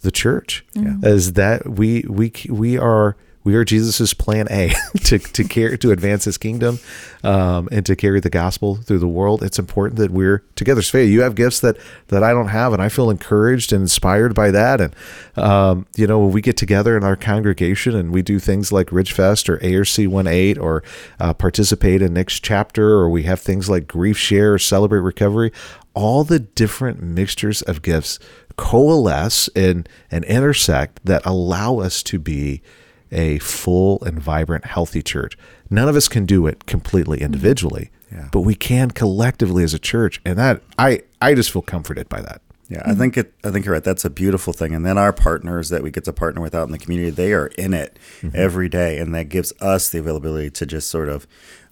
the 0.00 0.10
church 0.10 0.64
is 1.02 1.34
that 1.34 1.68
we 1.68 2.04
we 2.08 2.32
we 2.48 2.76
are 2.76 3.16
we 3.44 3.54
are 3.54 3.64
Jesus's 3.64 4.14
plan 4.14 4.46
A 4.50 4.72
to 5.04 5.18
to 5.18 5.44
care 5.44 5.76
to 5.76 5.92
advance 5.92 6.24
His 6.24 6.38
kingdom, 6.38 6.80
um, 7.22 7.68
and 7.70 7.84
to 7.86 7.94
carry 7.94 8.18
the 8.18 8.30
gospel 8.30 8.76
through 8.76 8.98
the 8.98 9.08
world. 9.08 9.42
It's 9.42 9.58
important 9.58 9.98
that 9.98 10.10
we're 10.10 10.42
together. 10.56 10.80
Svea, 10.80 11.08
you 11.08 11.20
have 11.20 11.34
gifts 11.34 11.60
that 11.60 11.76
that 12.08 12.24
I 12.24 12.32
don't 12.32 12.48
have, 12.48 12.72
and 12.72 12.82
I 12.82 12.88
feel 12.88 13.10
encouraged 13.10 13.72
and 13.72 13.82
inspired 13.82 14.34
by 14.34 14.50
that. 14.50 14.80
And 14.80 14.96
um, 15.36 15.86
you 15.94 16.06
know, 16.06 16.18
when 16.20 16.32
we 16.32 16.40
get 16.40 16.56
together 16.56 16.96
in 16.96 17.04
our 17.04 17.16
congregation 17.16 17.94
and 17.94 18.12
we 18.12 18.22
do 18.22 18.38
things 18.38 18.72
like 18.72 18.90
Ridge 18.90 19.12
Fest 19.12 19.48
or 19.50 19.62
ARC 19.62 19.96
One 19.98 20.26
Eight, 20.26 20.58
or 20.58 20.82
uh, 21.20 21.34
participate 21.34 22.00
in 22.00 22.14
next 22.14 22.42
chapter, 22.42 22.90
or 22.92 23.10
we 23.10 23.24
have 23.24 23.40
things 23.40 23.68
like 23.68 23.86
Grief 23.86 24.16
Share 24.16 24.54
or 24.54 24.58
Celebrate 24.58 25.00
Recovery. 25.00 25.52
All 25.92 26.24
the 26.24 26.40
different 26.40 27.02
mixtures 27.02 27.62
of 27.62 27.82
gifts 27.82 28.18
coalesce 28.56 29.48
and 29.54 29.88
and 30.10 30.24
intersect 30.24 31.00
that 31.04 31.22
allow 31.26 31.78
us 31.78 32.02
to 32.04 32.18
be 32.18 32.62
a 33.12 33.38
full 33.38 34.02
and 34.04 34.18
vibrant 34.20 34.64
healthy 34.64 35.02
church 35.02 35.36
none 35.70 35.88
of 35.88 35.96
us 35.96 36.08
can 36.08 36.26
do 36.26 36.46
it 36.46 36.66
completely 36.66 37.18
mm-hmm. 37.18 37.26
individually 37.26 37.90
Yeah. 38.12 38.28
but 38.32 38.40
we 38.40 38.54
can 38.54 38.90
collectively 38.90 39.64
as 39.64 39.74
a 39.74 39.78
church 39.78 40.20
and 40.24 40.38
that 40.38 40.62
i 40.78 41.02
i 41.20 41.34
just 41.34 41.50
feel 41.50 41.62
comforted 41.62 42.08
by 42.08 42.20
that 42.20 42.40
Yeah, 42.68 42.82
I 42.86 42.94
think 42.94 43.18
it. 43.18 43.34
I 43.44 43.50
think 43.50 43.66
you're 43.66 43.74
right. 43.74 43.84
That's 43.84 44.06
a 44.06 44.10
beautiful 44.10 44.54
thing. 44.54 44.74
And 44.74 44.86
then 44.86 44.96
our 44.96 45.12
partners 45.12 45.68
that 45.68 45.82
we 45.82 45.90
get 45.90 46.04
to 46.04 46.12
partner 46.14 46.40
with 46.40 46.54
out 46.54 46.64
in 46.64 46.72
the 46.72 46.78
community, 46.78 47.10
they 47.10 47.34
are 47.34 47.48
in 47.58 47.74
it 47.74 47.98
mm-hmm. 48.22 48.34
every 48.34 48.70
day, 48.70 48.98
and 48.98 49.14
that 49.14 49.28
gives 49.28 49.52
us 49.60 49.90
the 49.90 49.98
availability 49.98 50.48
to 50.50 50.64
just 50.64 50.88
sort 50.88 51.10
of, 51.10 51.26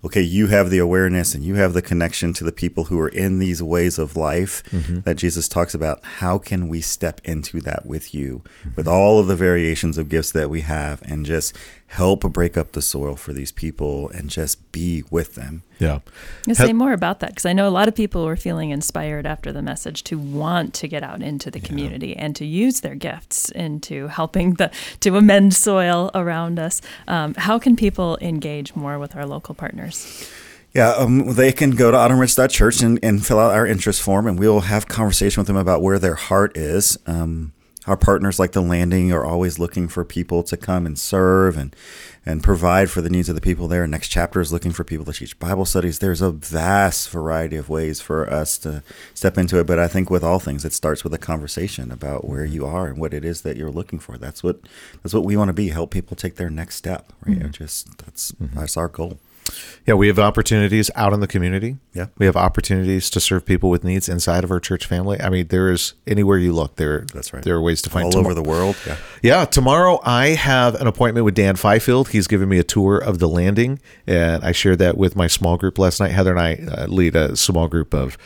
okay, 0.04 0.20
you 0.20 0.48
have 0.48 0.70
the 0.70 0.78
awareness 0.78 1.34
and 1.34 1.44
you 1.44 1.54
have 1.54 1.74
the 1.74 1.82
connection 1.82 2.32
to 2.34 2.44
the 2.44 2.52
people 2.52 2.84
who 2.84 2.98
are 2.98 3.08
in 3.08 3.38
these 3.38 3.62
ways 3.62 3.98
of 3.98 4.16
life 4.16 4.62
mm-hmm. 4.70 5.00
that 5.00 5.16
Jesus 5.16 5.48
talks 5.48 5.74
about. 5.74 6.04
How 6.04 6.38
can 6.38 6.68
we 6.68 6.80
step 6.80 7.20
into 7.24 7.60
that 7.60 7.86
with 7.86 8.14
you, 8.14 8.42
with 8.74 8.88
all 8.88 9.20
of 9.20 9.28
the 9.28 9.36
variations 9.36 9.98
of 9.98 10.08
gifts 10.08 10.32
that 10.32 10.50
we 10.50 10.62
have, 10.62 11.02
and 11.02 11.24
just 11.24 11.56
help 11.92 12.20
break 12.32 12.56
up 12.56 12.72
the 12.72 12.82
soil 12.82 13.16
for 13.16 13.32
these 13.32 13.52
people 13.52 14.08
and 14.10 14.30
just 14.30 14.72
be 14.72 15.04
with 15.10 15.34
them? 15.34 15.62
yeah 15.78 15.98
You 16.46 16.54
say 16.54 16.72
more 16.72 16.92
about 16.92 17.20
that 17.20 17.30
because 17.30 17.44
I 17.44 17.52
know 17.52 17.68
a 17.68 17.70
lot 17.70 17.88
of 17.88 17.94
people 17.94 18.24
were 18.24 18.36
feeling 18.36 18.70
inspired 18.70 19.26
after 19.26 19.52
the 19.52 19.62
message 19.62 20.02
to 20.04 20.18
want 20.18 20.74
to 20.74 20.88
get 20.88 21.02
out 21.02 21.22
into 21.22 21.50
the 21.50 21.60
community 21.60 22.16
and 22.16 22.34
to 22.36 22.44
use 22.44 22.80
their 22.80 22.94
gifts 22.94 23.50
into 23.50 24.08
helping 24.08 24.54
the 24.54 24.70
to 25.00 25.16
amend 25.16 25.54
soil 25.54 26.10
around 26.14 26.58
us. 26.58 26.80
Um, 27.08 27.34
how 27.34 27.58
can 27.58 27.76
people 27.76 28.16
engage 28.20 28.74
more 28.74 28.98
with 28.98 29.16
our 29.16 29.26
local 29.26 29.54
partners? 29.54 30.28
Yeah, 30.74 30.90
um, 30.92 31.34
they 31.34 31.52
can 31.52 31.72
go 31.72 31.90
to 31.90 31.96
autumnridge.church 31.96 32.80
and, 32.80 32.98
and 33.02 33.24
fill 33.26 33.38
out 33.38 33.52
our 33.52 33.66
interest 33.66 34.00
form, 34.00 34.26
and 34.26 34.38
we'll 34.38 34.60
have 34.60 34.88
conversation 34.88 35.40
with 35.40 35.46
them 35.46 35.56
about 35.56 35.82
where 35.82 35.98
their 35.98 36.14
heart 36.14 36.56
is. 36.56 36.98
Um, 37.06 37.52
our 37.86 37.96
partners, 37.96 38.38
like 38.38 38.52
the 38.52 38.60
Landing, 38.60 39.12
are 39.12 39.24
always 39.24 39.58
looking 39.58 39.88
for 39.88 40.04
people 40.04 40.42
to 40.44 40.56
come 40.56 40.86
and 40.86 40.98
serve 40.98 41.56
and 41.56 41.74
and 42.24 42.40
provide 42.40 42.88
for 42.88 43.00
the 43.00 43.10
needs 43.10 43.28
of 43.28 43.34
the 43.34 43.40
people 43.40 43.66
there. 43.66 43.84
Next 43.86 44.06
chapter 44.06 44.40
is 44.40 44.52
looking 44.52 44.70
for 44.70 44.84
people 44.84 45.04
to 45.06 45.12
teach 45.12 45.36
Bible 45.40 45.64
studies. 45.64 45.98
There's 45.98 46.22
a 46.22 46.30
vast 46.30 47.10
variety 47.10 47.56
of 47.56 47.68
ways 47.68 48.00
for 48.00 48.32
us 48.32 48.58
to 48.58 48.84
step 49.12 49.36
into 49.36 49.58
it, 49.58 49.66
but 49.66 49.80
I 49.80 49.88
think 49.88 50.08
with 50.08 50.22
all 50.22 50.38
things, 50.38 50.64
it 50.64 50.72
starts 50.72 51.02
with 51.02 51.12
a 51.14 51.18
conversation 51.18 51.90
about 51.90 52.28
where 52.28 52.44
you 52.44 52.64
are 52.64 52.86
and 52.86 52.98
what 52.98 53.12
it 53.12 53.24
is 53.24 53.42
that 53.42 53.56
you're 53.56 53.72
looking 53.72 53.98
for. 53.98 54.16
That's 54.16 54.44
what 54.44 54.60
that's 55.02 55.14
what 55.14 55.24
we 55.24 55.36
want 55.36 55.48
to 55.48 55.52
be. 55.52 55.70
Help 55.70 55.90
people 55.90 56.16
take 56.16 56.36
their 56.36 56.50
next 56.50 56.76
step. 56.76 57.12
Right? 57.26 57.40
Mm-hmm. 57.40 57.50
Just 57.50 57.98
that's 57.98 58.30
mm-hmm. 58.32 58.58
that's 58.58 58.76
our 58.76 58.88
goal. 58.88 59.18
Yeah 59.86 59.94
we 59.94 60.06
have 60.08 60.18
opportunities 60.18 60.90
out 60.94 61.12
in 61.12 61.20
the 61.20 61.26
community 61.26 61.76
Yeah. 61.94 62.06
we 62.18 62.26
have 62.26 62.36
opportunities 62.36 63.10
to 63.10 63.20
serve 63.20 63.44
people 63.44 63.70
with 63.70 63.82
needs 63.84 64.08
inside 64.08 64.44
of 64.44 64.50
our 64.50 64.60
church 64.60 64.86
family 64.86 65.20
i 65.20 65.28
mean 65.28 65.48
there 65.48 65.70
is 65.70 65.94
anywhere 66.06 66.38
you 66.38 66.52
look 66.52 66.76
there 66.76 67.04
That's 67.12 67.32
right. 67.32 67.42
there 67.42 67.54
are 67.56 67.62
ways 67.62 67.82
to 67.82 67.90
find 67.90 68.06
all 68.06 68.18
over 68.18 68.34
the 68.34 68.42
world. 68.42 68.76
Yeah. 68.86 68.96
Yeah, 69.22 69.44
tomorrow 69.44 70.00
I 70.04 70.28
have 70.28 70.74
an 70.76 70.86
appointment 70.88 71.24
with 71.24 71.34
Dan 71.36 71.54
Fifield. 71.56 72.08
He's 72.08 72.26
giving 72.26 72.48
me 72.48 72.58
a 72.58 72.64
tour 72.64 72.98
of 72.98 73.18
the 73.20 73.28
landing, 73.28 73.80
and 74.06 74.42
I 74.44 74.50
shared 74.52 74.78
that 74.80 74.96
with 74.98 75.14
my 75.14 75.28
small 75.28 75.56
group 75.56 75.78
last 75.78 76.00
night. 76.00 76.10
Heather 76.10 76.36
and 76.36 76.40
I 76.40 76.54
uh, 76.54 76.86
lead 76.88 77.14
a 77.14 77.36
small 77.36 77.68
group 77.68 77.94
of 77.94 78.18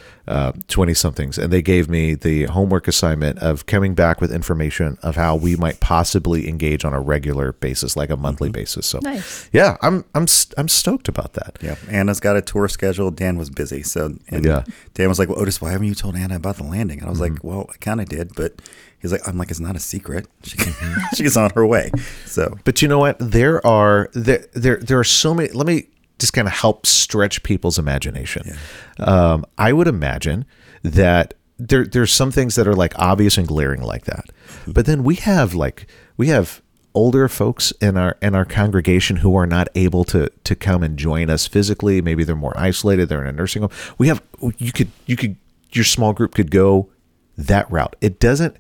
twenty 0.69 0.95
somethings, 0.95 1.39
and 1.39 1.53
they 1.53 1.63
gave 1.63 1.89
me 1.89 2.15
the 2.15 2.45
homework 2.45 2.89
assignment 2.89 3.39
of 3.39 3.67
coming 3.67 3.95
back 3.95 4.21
with 4.21 4.33
information 4.33 4.99
of 5.03 5.17
how 5.17 5.37
we 5.37 5.57
might 5.57 5.81
possibly 5.81 6.49
engage 6.49 6.85
on 6.85 6.93
a 6.93 7.01
regular 7.01 7.53
basis, 7.53 7.97
like 7.97 8.11
a 8.11 8.17
monthly 8.17 8.49
basis. 8.51 8.87
So, 8.87 8.99
Nice. 9.03 9.49
yeah, 9.53 9.77
I'm 9.83 10.05
I'm 10.15 10.27
I'm 10.59 10.69
stoked 10.69 11.09
about 11.09 11.35
that. 11.35 11.59
Yeah, 11.63 11.77
Anna's 11.91 12.21
got 12.21 12.37
a 12.37 12.43
tour 12.43 12.69
scheduled. 12.69 13.17
Dan 13.17 13.37
was 13.39 13.51
busy, 13.51 13.83
so 13.83 14.15
and 14.29 14.45
Yeah. 14.45 14.61
Mm-hmm. 14.61 14.71
Dan 14.95 15.09
was 15.09 15.19
like, 15.19 15.29
"Well, 15.29 15.41
Otis, 15.41 15.61
why 15.61 15.73
haven't 15.73 15.87
you 15.87 15.95
told 15.95 16.17
Anna 16.17 16.37
about 16.37 16.57
the 16.57 16.65
landing?" 16.65 16.99
And 16.99 17.07
I 17.07 17.11
was 17.11 17.21
like, 17.21 17.43
"Well, 17.45 17.67
I 17.73 17.77
kind 17.79 18.01
of 18.01 18.09
did, 18.09 18.35
but 18.35 18.61
he's 18.99 19.13
like, 19.13 19.27
I'm 19.29 19.37
like, 19.39 19.51
it's 19.51 19.61
not 19.61 19.77
a 19.77 19.81
secret. 19.81 20.27
She 20.43 20.57
Mm-hmm. 20.57 21.15
she's 21.15 21.37
on 21.37 21.51
her 21.55 21.67
way." 21.67 21.91
So 22.25 22.59
But 22.65 22.83
you 22.83 22.89
know 22.89 22.99
what? 22.99 23.17
There 23.21 23.65
are 23.67 24.09
there 24.15 24.47
there 24.55 24.79
there 24.79 24.99
are 24.99 25.05
so 25.05 25.35
many. 25.35 25.51
Let 25.51 25.67
me 25.67 25.87
just 26.19 26.33
kind 26.33 26.49
of 26.49 26.55
help 26.55 26.87
stretch 26.87 27.43
people's 27.43 27.79
imagination. 27.79 28.57
Um, 28.99 29.45
I 29.59 29.73
would 29.73 29.89
imagine 29.89 30.45
that 30.83 31.35
there 31.59 31.85
there's 31.85 32.13
some 32.13 32.31
things 32.31 32.55
that 32.55 32.67
are 32.69 32.75
like 32.75 32.99
obvious 32.99 33.39
and 33.39 33.47
glaring 33.47 33.83
like 33.83 34.05
that, 34.05 34.27
mm-hmm. 34.27 34.73
but 34.73 34.87
then 34.87 35.03
we 35.05 35.17
have 35.17 35.55
like 35.55 35.87
we 36.17 36.29
have 36.29 36.63
older 36.95 37.29
folks 37.29 37.73
in 37.73 37.97
our 37.97 38.17
in 38.23 38.35
our 38.35 38.45
congregation 38.45 39.17
who 39.17 39.37
are 39.37 39.47
not 39.47 39.69
able 39.75 40.05
to 40.05 40.31
to 40.45 40.55
come 40.55 40.83
and 40.83 40.99
join 40.99 41.31
us 41.31 41.47
physically. 41.47 42.01
Maybe 42.01 42.25
they're 42.25 42.35
more 42.35 42.59
isolated. 42.59 43.09
They're 43.09 43.23
in 43.23 43.29
a 43.29 43.33
nursing 43.33 43.63
home. 43.63 43.71
We 43.99 44.09
have 44.09 44.23
you 44.59 44.73
could 44.73 44.91
you 45.05 45.17
could 45.17 45.37
your 45.73 45.85
small 45.85 46.13
group 46.13 46.35
could 46.35 46.51
go 46.51 46.91
that 47.37 47.71
route. 47.71 47.97
It 48.01 48.19
doesn't. 48.19 48.57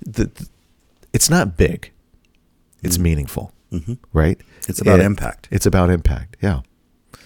The, 0.00 0.30
it's 1.12 1.30
not 1.30 1.56
big. 1.56 1.92
It's 2.82 2.96
mm-hmm. 2.96 3.04
meaningful, 3.04 3.52
mm-hmm. 3.72 3.94
right? 4.12 4.40
It's 4.68 4.80
about 4.80 5.00
And 5.00 5.06
impact. 5.06 5.48
It's 5.50 5.64
about 5.64 5.90
impact. 5.90 6.36
Yeah, 6.42 6.60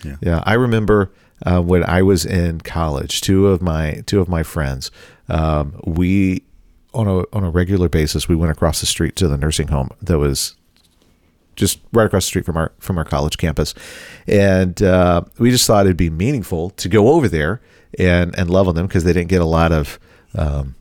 Yeah. 0.05 0.17
yeah. 0.21 0.43
I 0.45 0.55
remember 0.55 1.11
uh, 1.45 1.61
when 1.61 1.85
I 1.85 2.03
was 2.03 2.25
in 2.27 2.61
college. 2.61 3.21
Two 3.21 3.49
of 3.49 3.63
my 3.63 4.03
two 4.07 4.21
of 4.21 4.29
my 4.29 4.43
friends, 4.43 4.91
um, 5.29 5.81
we 5.85 6.43
on 6.93 7.07
a 7.07 7.25
on 7.33 7.45
a 7.45 7.51
regular 7.51 7.89
basis, 7.89 8.29
we 8.29 8.37
went 8.37 8.53
across 8.53 8.81
the 8.81 8.87
street 8.87 9.17
to 9.17 9.29
the 9.29 9.37
nursing 9.37 9.69
home 9.69 9.91
that 10.03 10.19
was 10.19 10.57
just 11.57 11.81
right 11.93 12.07
across 12.07 12.25
the 12.25 12.29
street 12.29 12.45
from 12.45 12.57
our 12.57 12.73
from 12.79 12.99
our 12.99 13.05
college 13.05 13.39
campus, 13.39 13.75
and 14.27 14.83
uh, 14.83 15.23
we 15.39 15.51
just 15.51 15.67
thought 15.67 15.87
it'd 15.87 15.97
be 15.97 16.11
meaningful 16.11 16.71
to 16.71 16.89
go 16.89 17.09
over 17.09 17.29
there 17.29 17.61
and 17.99 18.37
and 18.39 18.51
love 18.51 18.69
on 18.69 18.75
them 18.75 18.87
because 18.87 19.05
they 19.05 19.13
didn't 19.13 19.29
get 19.29 19.41
a 19.41 19.47
lot 19.47 19.73
of 19.73 19.99
um, 20.35 20.75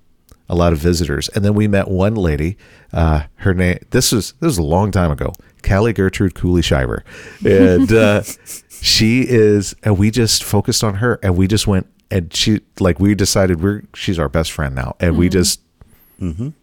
a 0.49 0.55
lot 0.55 0.73
of 0.73 0.79
visitors. 0.79 1.29
And 1.29 1.45
then 1.45 1.53
we 1.53 1.67
met 1.67 1.87
one 1.87 2.15
lady. 2.15 2.57
Uh, 2.91 3.23
her 3.35 3.53
name 3.53 3.79
this 3.91 4.11
was 4.11 4.33
this 4.33 4.47
was 4.47 4.57
a 4.57 4.63
long 4.63 4.91
time 4.91 5.11
ago. 5.11 5.33
Callie 5.61 5.93
Gertrude 5.93 6.35
Cooley 6.35 6.61
Shiver, 6.61 7.03
and 7.45 7.91
uh, 7.91 8.23
she 8.69 9.25
is. 9.27 9.75
And 9.83 9.97
we 9.97 10.09
just 10.09 10.43
focused 10.43 10.83
on 10.83 10.95
her, 10.95 11.19
and 11.21 11.37
we 11.37 11.47
just 11.47 11.67
went 11.67 11.87
and 12.11 12.33
she 12.33 12.61
like 12.79 12.99
we 12.99 13.13
decided 13.15 13.61
we're 13.61 13.83
she's 13.93 14.17
our 14.17 14.29
best 14.29 14.51
friend 14.51 14.73
now, 14.73 14.95
and 14.99 15.17
we 15.17 15.29
just 15.29 15.61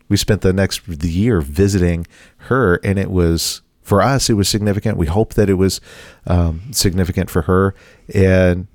we 0.08 0.16
spent 0.16 0.42
the 0.42 0.52
next 0.52 0.82
the 0.86 1.10
year 1.10 1.40
visiting 1.40 2.06
her 2.38 2.76
and 2.84 2.98
it 2.98 3.10
was 3.10 3.62
for 3.80 4.02
us 4.02 4.28
it 4.28 4.34
was 4.34 4.48
significant 4.50 4.98
we 4.98 5.06
hope 5.06 5.32
that 5.34 5.48
it 5.48 5.54
was 5.54 5.80
um, 6.26 6.60
significant 6.72 7.30
for 7.30 7.42
her 7.42 7.74
and 8.12 8.66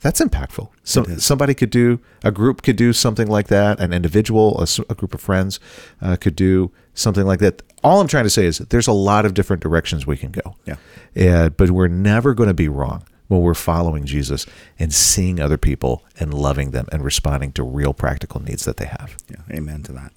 that's 0.00 0.20
impactful. 0.20 0.68
So 0.82 1.04
somebody 1.18 1.54
could 1.54 1.70
do 1.70 2.00
a 2.24 2.30
group 2.30 2.62
could 2.62 2.76
do 2.76 2.92
something 2.92 3.28
like 3.28 3.48
that 3.48 3.80
an 3.80 3.92
individual 3.92 4.64
a 4.88 4.94
group 4.94 5.14
of 5.14 5.20
friends 5.20 5.60
uh, 6.00 6.16
could 6.16 6.36
do 6.36 6.70
something 6.94 7.24
like 7.26 7.38
that. 7.40 7.62
All 7.82 8.00
i'm 8.00 8.08
trying 8.08 8.24
to 8.24 8.30
say 8.30 8.46
is 8.46 8.58
that 8.58 8.70
there's 8.70 8.88
a 8.88 8.92
lot 8.92 9.24
of 9.24 9.34
different 9.34 9.62
directions 9.62 10.06
we 10.06 10.16
can 10.16 10.30
go. 10.30 10.56
Yeah. 10.66 10.76
and, 11.14 11.56
but 11.56 11.70
we're 11.70 11.88
never 11.88 12.34
going 12.34 12.48
to 12.48 12.54
be 12.54 12.68
wrong 12.68 13.04
when 13.28 13.40
we're 13.42 13.54
following 13.54 14.04
jesus 14.04 14.46
and 14.78 14.92
seeing 14.92 15.38
other 15.40 15.58
people 15.58 16.04
and 16.18 16.34
loving 16.34 16.72
them 16.72 16.86
and 16.92 17.04
responding 17.04 17.52
to 17.52 17.62
real 17.62 17.94
practical 17.94 18.40
needs 18.42 18.64
that 18.64 18.76
they 18.78 18.86
have. 18.86 19.16
Yeah, 19.30 19.56
amen 19.56 19.82
to 19.84 19.92
that. 19.92 20.12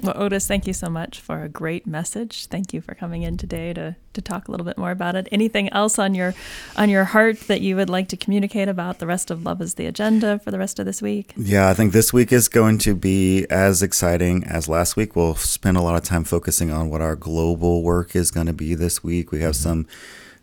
Well, 0.00 0.14
Otis, 0.16 0.46
thank 0.46 0.66
you 0.66 0.72
so 0.72 0.88
much 0.88 1.20
for 1.20 1.42
a 1.42 1.48
great 1.48 1.86
message. 1.86 2.46
Thank 2.46 2.72
you 2.72 2.80
for 2.80 2.94
coming 2.94 3.22
in 3.22 3.36
today 3.36 3.72
to, 3.72 3.96
to 4.12 4.22
talk 4.22 4.46
a 4.46 4.50
little 4.52 4.64
bit 4.64 4.78
more 4.78 4.92
about 4.92 5.16
it. 5.16 5.28
Anything 5.32 5.68
else 5.70 5.98
on 5.98 6.14
your 6.14 6.34
on 6.76 6.88
your 6.88 7.04
heart 7.04 7.40
that 7.48 7.62
you 7.62 7.74
would 7.74 7.90
like 7.90 8.08
to 8.08 8.16
communicate 8.16 8.68
about 8.68 9.00
the 9.00 9.06
rest 9.06 9.30
of 9.30 9.44
Love 9.44 9.60
is 9.60 9.74
the 9.74 9.86
Agenda 9.86 10.38
for 10.38 10.52
the 10.52 10.58
rest 10.58 10.78
of 10.78 10.86
this 10.86 11.02
week? 11.02 11.32
Yeah, 11.36 11.68
I 11.68 11.74
think 11.74 11.92
this 11.92 12.12
week 12.12 12.32
is 12.32 12.48
going 12.48 12.78
to 12.78 12.94
be 12.94 13.44
as 13.50 13.82
exciting 13.82 14.44
as 14.44 14.68
last 14.68 14.96
week. 14.96 15.16
We'll 15.16 15.34
spend 15.34 15.76
a 15.76 15.82
lot 15.82 15.96
of 15.96 16.04
time 16.04 16.22
focusing 16.22 16.70
on 16.70 16.90
what 16.90 17.00
our 17.00 17.16
global 17.16 17.82
work 17.82 18.14
is 18.14 18.30
going 18.30 18.46
to 18.46 18.52
be 18.52 18.74
this 18.74 19.02
week. 19.02 19.32
We 19.32 19.40
have 19.40 19.56
some 19.56 19.88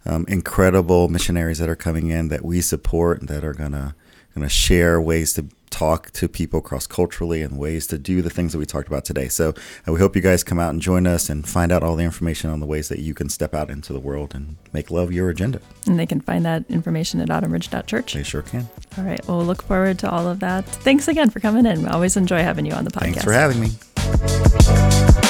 um, 0.06 0.26
incredible 0.28 1.08
missionaries 1.08 1.60
that 1.60 1.70
are 1.70 1.76
coming 1.76 2.10
in 2.10 2.28
that 2.28 2.44
we 2.44 2.62
support 2.62 3.28
that 3.28 3.44
are 3.44 3.54
gonna 3.54 3.96
gonna 4.34 4.50
share 4.50 5.00
ways 5.00 5.34
to 5.34 5.46
talk 5.76 6.10
to 6.12 6.30
people 6.30 6.62
cross 6.62 6.88
culturally 6.88 7.42
and 7.42 7.58
ways 7.58 7.86
to 7.86 7.98
do 7.98 8.22
the 8.22 8.30
things 8.30 8.54
that 8.54 8.60
we 8.60 8.66
talked 8.66 8.88
about 8.88 9.04
today. 9.04 9.28
So 9.28 9.54
we 9.86 10.00
hope 10.00 10.16
you 10.16 10.22
guys 10.22 10.42
come 10.42 10.58
out 10.58 10.70
and 10.70 10.82
join 10.82 11.06
us 11.06 11.30
and 11.30 11.46
find 11.46 11.70
out 11.70 11.84
all 11.84 11.98
the 11.98 12.06
information 12.06 12.50
on 12.50 12.62
the 12.62 12.66
ways 12.66 12.88
that 12.88 13.00
you 13.00 13.14
can 13.14 13.28
step 13.28 13.54
out 13.54 13.70
into 13.70 13.92
the 13.92 14.00
world 14.00 14.34
and 14.34 14.56
make 14.72 14.90
love 14.90 15.12
your 15.12 15.30
agenda. 15.30 15.60
And 15.86 16.00
they 16.00 16.06
can 16.06 16.22
find 16.22 16.46
that 16.46 16.64
information 16.70 17.20
at 17.20 17.28
autumnridge.church. 17.28 18.14
They 18.14 18.24
sure 18.24 18.42
can. 18.42 18.70
All 18.98 19.04
right. 19.04 19.20
Well, 19.28 19.38
we'll 19.38 19.48
look 19.48 19.64
forward 19.64 20.00
to 20.00 20.10
all 20.10 20.30
of 20.30 20.40
that. 20.40 20.66
Thanks 20.66 21.10
again 21.10 21.30
for 21.30 21.42
coming 21.42 21.66
in. 21.66 21.84
We 21.84 21.90
always 21.90 22.16
enjoy 22.16 22.42
having 22.42 22.66
you 22.66 22.72
on 22.72 22.86
the 22.86 22.92
podcast. 22.92 23.02
Thanks 23.02 23.24
for 23.26 23.34
having 23.34 23.60
me. 23.60 25.25